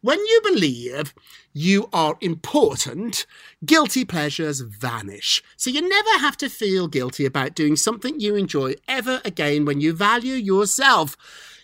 When 0.01 0.19
you 0.19 0.41
believe 0.43 1.15
you 1.53 1.89
are 1.93 2.17
important, 2.21 3.27
guilty 3.65 4.05
pleasures 4.05 4.61
vanish. 4.61 5.41
So 5.57 5.71
you 5.71 5.89
never 5.89 6.19
have 6.19 6.37
to 6.39 6.49
feel 6.51 6.89
guilty 6.89 7.25
about 7.27 7.55
doing 7.55 7.77
something 7.77 8.19
you 8.19 8.35
enjoy 8.35 8.75
ever 8.89 9.21
again 9.25 9.65
when 9.65 9.81
you 9.81 9.93
value 9.93 10.35
yourself. 10.35 11.17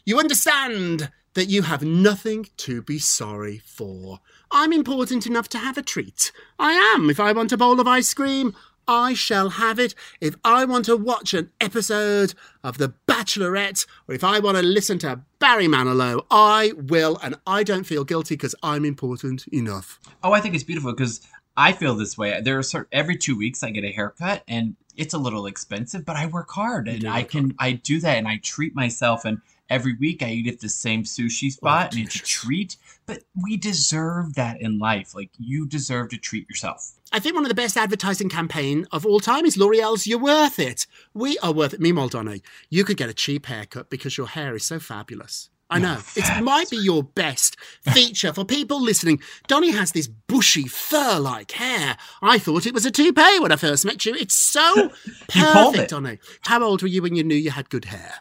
You 0.04 0.20
understand 0.20 1.10
that 1.34 1.46
you 1.46 1.62
have 1.62 1.82
nothing 1.82 2.46
to 2.58 2.82
be 2.82 2.98
sorry 2.98 3.58
for. 3.58 4.20
I'm 4.54 4.72
important 4.72 5.26
enough 5.26 5.48
to 5.50 5.58
have 5.58 5.78
a 5.78 5.82
treat. 5.82 6.30
I 6.58 6.72
am. 6.72 7.08
If 7.08 7.18
I 7.18 7.32
want 7.32 7.52
a 7.52 7.56
bowl 7.56 7.80
of 7.80 7.88
ice 7.88 8.12
cream, 8.12 8.54
I 8.86 9.14
shall 9.14 9.48
have 9.48 9.78
it. 9.78 9.94
If 10.20 10.36
I 10.44 10.66
want 10.66 10.84
to 10.84 10.96
watch 10.96 11.32
an 11.32 11.50
episode 11.58 12.34
of 12.62 12.76
The 12.76 12.92
Bachelorette, 13.08 13.86
or 14.06 14.14
if 14.14 14.22
I 14.22 14.40
want 14.40 14.58
to 14.58 14.62
listen 14.62 14.98
to 14.98 15.20
Barry 15.38 15.68
Manilow, 15.68 16.26
I 16.30 16.72
will, 16.76 17.18
and 17.22 17.36
I 17.46 17.62
don't 17.62 17.84
feel 17.84 18.04
guilty 18.04 18.34
because 18.34 18.54
I'm 18.62 18.84
important 18.84 19.46
enough. 19.48 19.98
Oh, 20.22 20.32
I 20.32 20.40
think 20.40 20.54
it's 20.54 20.64
beautiful 20.64 20.92
because 20.92 21.22
I 21.56 21.72
feel 21.72 21.94
this 21.94 22.18
way. 22.18 22.38
There 22.42 22.58
are 22.58 22.62
certain, 22.62 22.88
every 22.92 23.16
two 23.16 23.38
weeks 23.38 23.62
I 23.62 23.70
get 23.70 23.84
a 23.84 23.90
haircut 23.90 24.42
and 24.46 24.76
it's 24.98 25.14
a 25.14 25.18
little 25.18 25.46
expensive, 25.46 26.04
but 26.04 26.16
I 26.16 26.26
work 26.26 26.50
hard 26.50 26.88
and 26.88 27.08
I 27.08 27.22
can 27.22 27.54
I 27.58 27.72
do 27.72 28.00
that 28.00 28.18
and 28.18 28.28
I 28.28 28.36
treat 28.36 28.74
myself 28.74 29.24
and 29.24 29.40
every 29.72 29.94
week. 29.94 30.22
I 30.22 30.30
eat 30.30 30.46
at 30.46 30.60
the 30.60 30.68
same 30.68 31.04
sushi 31.04 31.50
spot, 31.50 31.94
and 31.94 32.04
it's 32.04 32.16
a 32.16 32.22
treat. 32.22 32.76
But 33.06 33.24
we 33.42 33.56
deserve 33.56 34.34
that 34.34 34.60
in 34.60 34.78
life. 34.78 35.14
Like 35.14 35.30
you 35.38 35.66
deserve 35.66 36.10
to 36.10 36.18
treat 36.18 36.48
yourself. 36.48 36.92
I 37.12 37.18
think 37.18 37.34
one 37.34 37.44
of 37.44 37.50
the 37.50 37.54
best 37.54 37.76
advertising 37.76 38.28
campaign 38.28 38.86
of 38.90 39.04
all 39.04 39.20
time 39.20 39.44
is 39.44 39.56
L'Oreal's 39.58 40.06
You're 40.06 40.18
Worth 40.18 40.58
It. 40.58 40.86
We 41.12 41.38
are 41.38 41.52
worth 41.52 41.74
it. 41.74 41.80
Meanwhile, 41.80 42.08
Donny, 42.08 42.42
you 42.70 42.84
could 42.84 42.96
get 42.96 43.10
a 43.10 43.14
cheap 43.14 43.46
haircut 43.46 43.90
because 43.90 44.16
your 44.16 44.28
hair 44.28 44.54
is 44.54 44.64
so 44.64 44.78
fabulous. 44.78 45.50
I 45.68 45.78
know. 45.78 45.98
It 46.16 46.42
might 46.42 46.68
be 46.68 46.76
your 46.76 47.02
best 47.02 47.56
feature 47.80 48.34
for 48.34 48.44
people 48.44 48.80
listening. 48.80 49.22
Donny 49.46 49.70
has 49.70 49.92
this 49.92 50.06
bushy, 50.06 50.64
fur 50.64 51.18
like 51.18 51.52
hair. 51.52 51.96
I 52.20 52.38
thought 52.38 52.66
it 52.66 52.74
was 52.74 52.84
a 52.84 52.90
toupee 52.90 53.38
when 53.40 53.52
I 53.52 53.56
first 53.56 53.86
met 53.86 54.04
you. 54.04 54.14
It's 54.14 54.34
so 54.34 54.90
pulled 55.28 55.28
perfect, 55.28 55.84
it. 55.84 55.88
Donny. 55.88 56.18
How 56.42 56.62
old 56.62 56.82
were 56.82 56.88
you 56.88 57.00
when 57.00 57.16
you 57.16 57.24
knew 57.24 57.34
you 57.34 57.52
had 57.52 57.70
good 57.70 57.86
hair? 57.86 58.16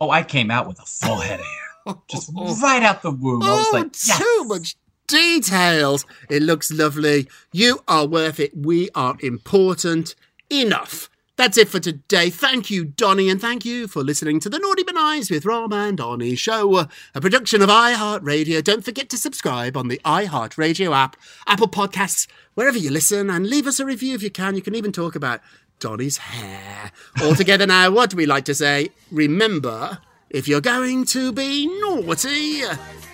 Oh, 0.00 0.10
I 0.10 0.22
came 0.22 0.50
out 0.50 0.66
with 0.66 0.78
a 0.80 0.84
full 0.86 1.16
head 1.16 1.40
of 1.40 1.46
hair. 1.46 1.96
Just 2.08 2.30
oh. 2.36 2.58
right 2.60 2.82
out 2.82 3.02
the 3.02 3.10
womb. 3.10 3.42
I 3.42 3.50
was 3.56 3.66
Oh, 3.68 3.76
like, 3.76 3.92
yes. 4.06 4.18
too 4.18 4.44
much 4.44 4.76
details. 5.06 6.06
It 6.30 6.42
looks 6.42 6.70
lovely. 6.72 7.28
You 7.52 7.80
are 7.88 8.06
worth 8.06 8.40
it. 8.40 8.56
We 8.56 8.88
are 8.94 9.16
important 9.20 10.14
enough. 10.50 11.10
That's 11.36 11.58
it 11.58 11.68
for 11.68 11.80
today. 11.80 12.30
Thank 12.30 12.70
you, 12.70 12.84
Donny, 12.84 13.28
and 13.28 13.40
thank 13.40 13.64
you 13.64 13.88
for 13.88 14.04
listening 14.04 14.38
to 14.38 14.48
the 14.48 14.60
Naughty 14.60 14.84
But 14.84 14.94
Nice 14.94 15.32
with 15.32 15.44
Rom 15.44 15.72
and 15.72 15.98
Donny 15.98 16.36
show, 16.36 16.86
a 17.12 17.20
production 17.20 17.60
of 17.60 17.68
iHeartRadio. 17.68 18.62
Don't 18.62 18.84
forget 18.84 19.08
to 19.08 19.18
subscribe 19.18 19.76
on 19.76 19.88
the 19.88 20.00
iHeartRadio 20.04 20.94
app, 20.94 21.16
Apple 21.48 21.66
Podcasts, 21.66 22.28
wherever 22.54 22.78
you 22.78 22.88
listen, 22.90 23.30
and 23.30 23.48
leave 23.48 23.66
us 23.66 23.80
a 23.80 23.84
review 23.84 24.14
if 24.14 24.22
you 24.22 24.30
can. 24.30 24.54
You 24.54 24.62
can 24.62 24.76
even 24.76 24.92
talk 24.92 25.16
about 25.16 25.40
Donny's 25.78 26.16
hair. 26.18 26.92
All 27.22 27.34
together 27.34 27.66
now, 27.66 27.90
what 27.90 28.10
do 28.10 28.16
we 28.16 28.26
like 28.26 28.44
to 28.46 28.54
say? 28.54 28.90
Remember, 29.10 29.98
if 30.30 30.48
you're 30.48 30.60
going 30.60 31.04
to 31.06 31.32
be 31.32 31.66
naughty, 31.80 32.62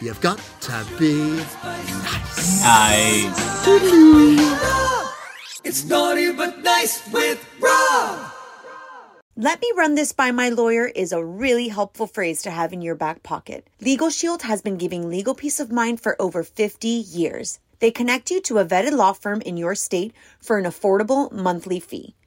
you've 0.00 0.20
got 0.20 0.38
to 0.62 0.86
be 0.98 1.36
nice. 2.02 2.62
Nice. 2.62 3.66
It's 5.64 5.84
naughty 5.84 6.32
but 6.32 6.62
nice 6.62 7.06
with 7.12 7.44
Rob. 7.60 8.32
Let 9.36 9.60
me 9.60 9.72
run 9.76 9.94
this 9.94 10.12
by 10.12 10.32
my 10.32 10.48
lawyer 10.50 10.86
is 10.86 11.12
a 11.12 11.24
really 11.24 11.68
helpful 11.68 12.06
phrase 12.06 12.42
to 12.42 12.50
have 12.50 12.72
in 12.72 12.82
your 12.82 12.94
back 12.94 13.22
pocket. 13.22 13.66
Legal 13.80 14.10
Shield 14.10 14.42
has 14.42 14.60
been 14.60 14.76
giving 14.76 15.08
legal 15.08 15.34
peace 15.34 15.60
of 15.60 15.70
mind 15.72 16.00
for 16.00 16.20
over 16.20 16.42
50 16.42 16.88
years. 16.88 17.58
They 17.78 17.90
connect 17.90 18.30
you 18.30 18.42
to 18.42 18.58
a 18.58 18.64
vetted 18.64 18.92
law 18.92 19.12
firm 19.12 19.40
in 19.40 19.56
your 19.56 19.74
state 19.74 20.12
for 20.40 20.58
an 20.58 20.64
affordable 20.66 21.32
monthly 21.32 21.80
fee. 21.80 22.14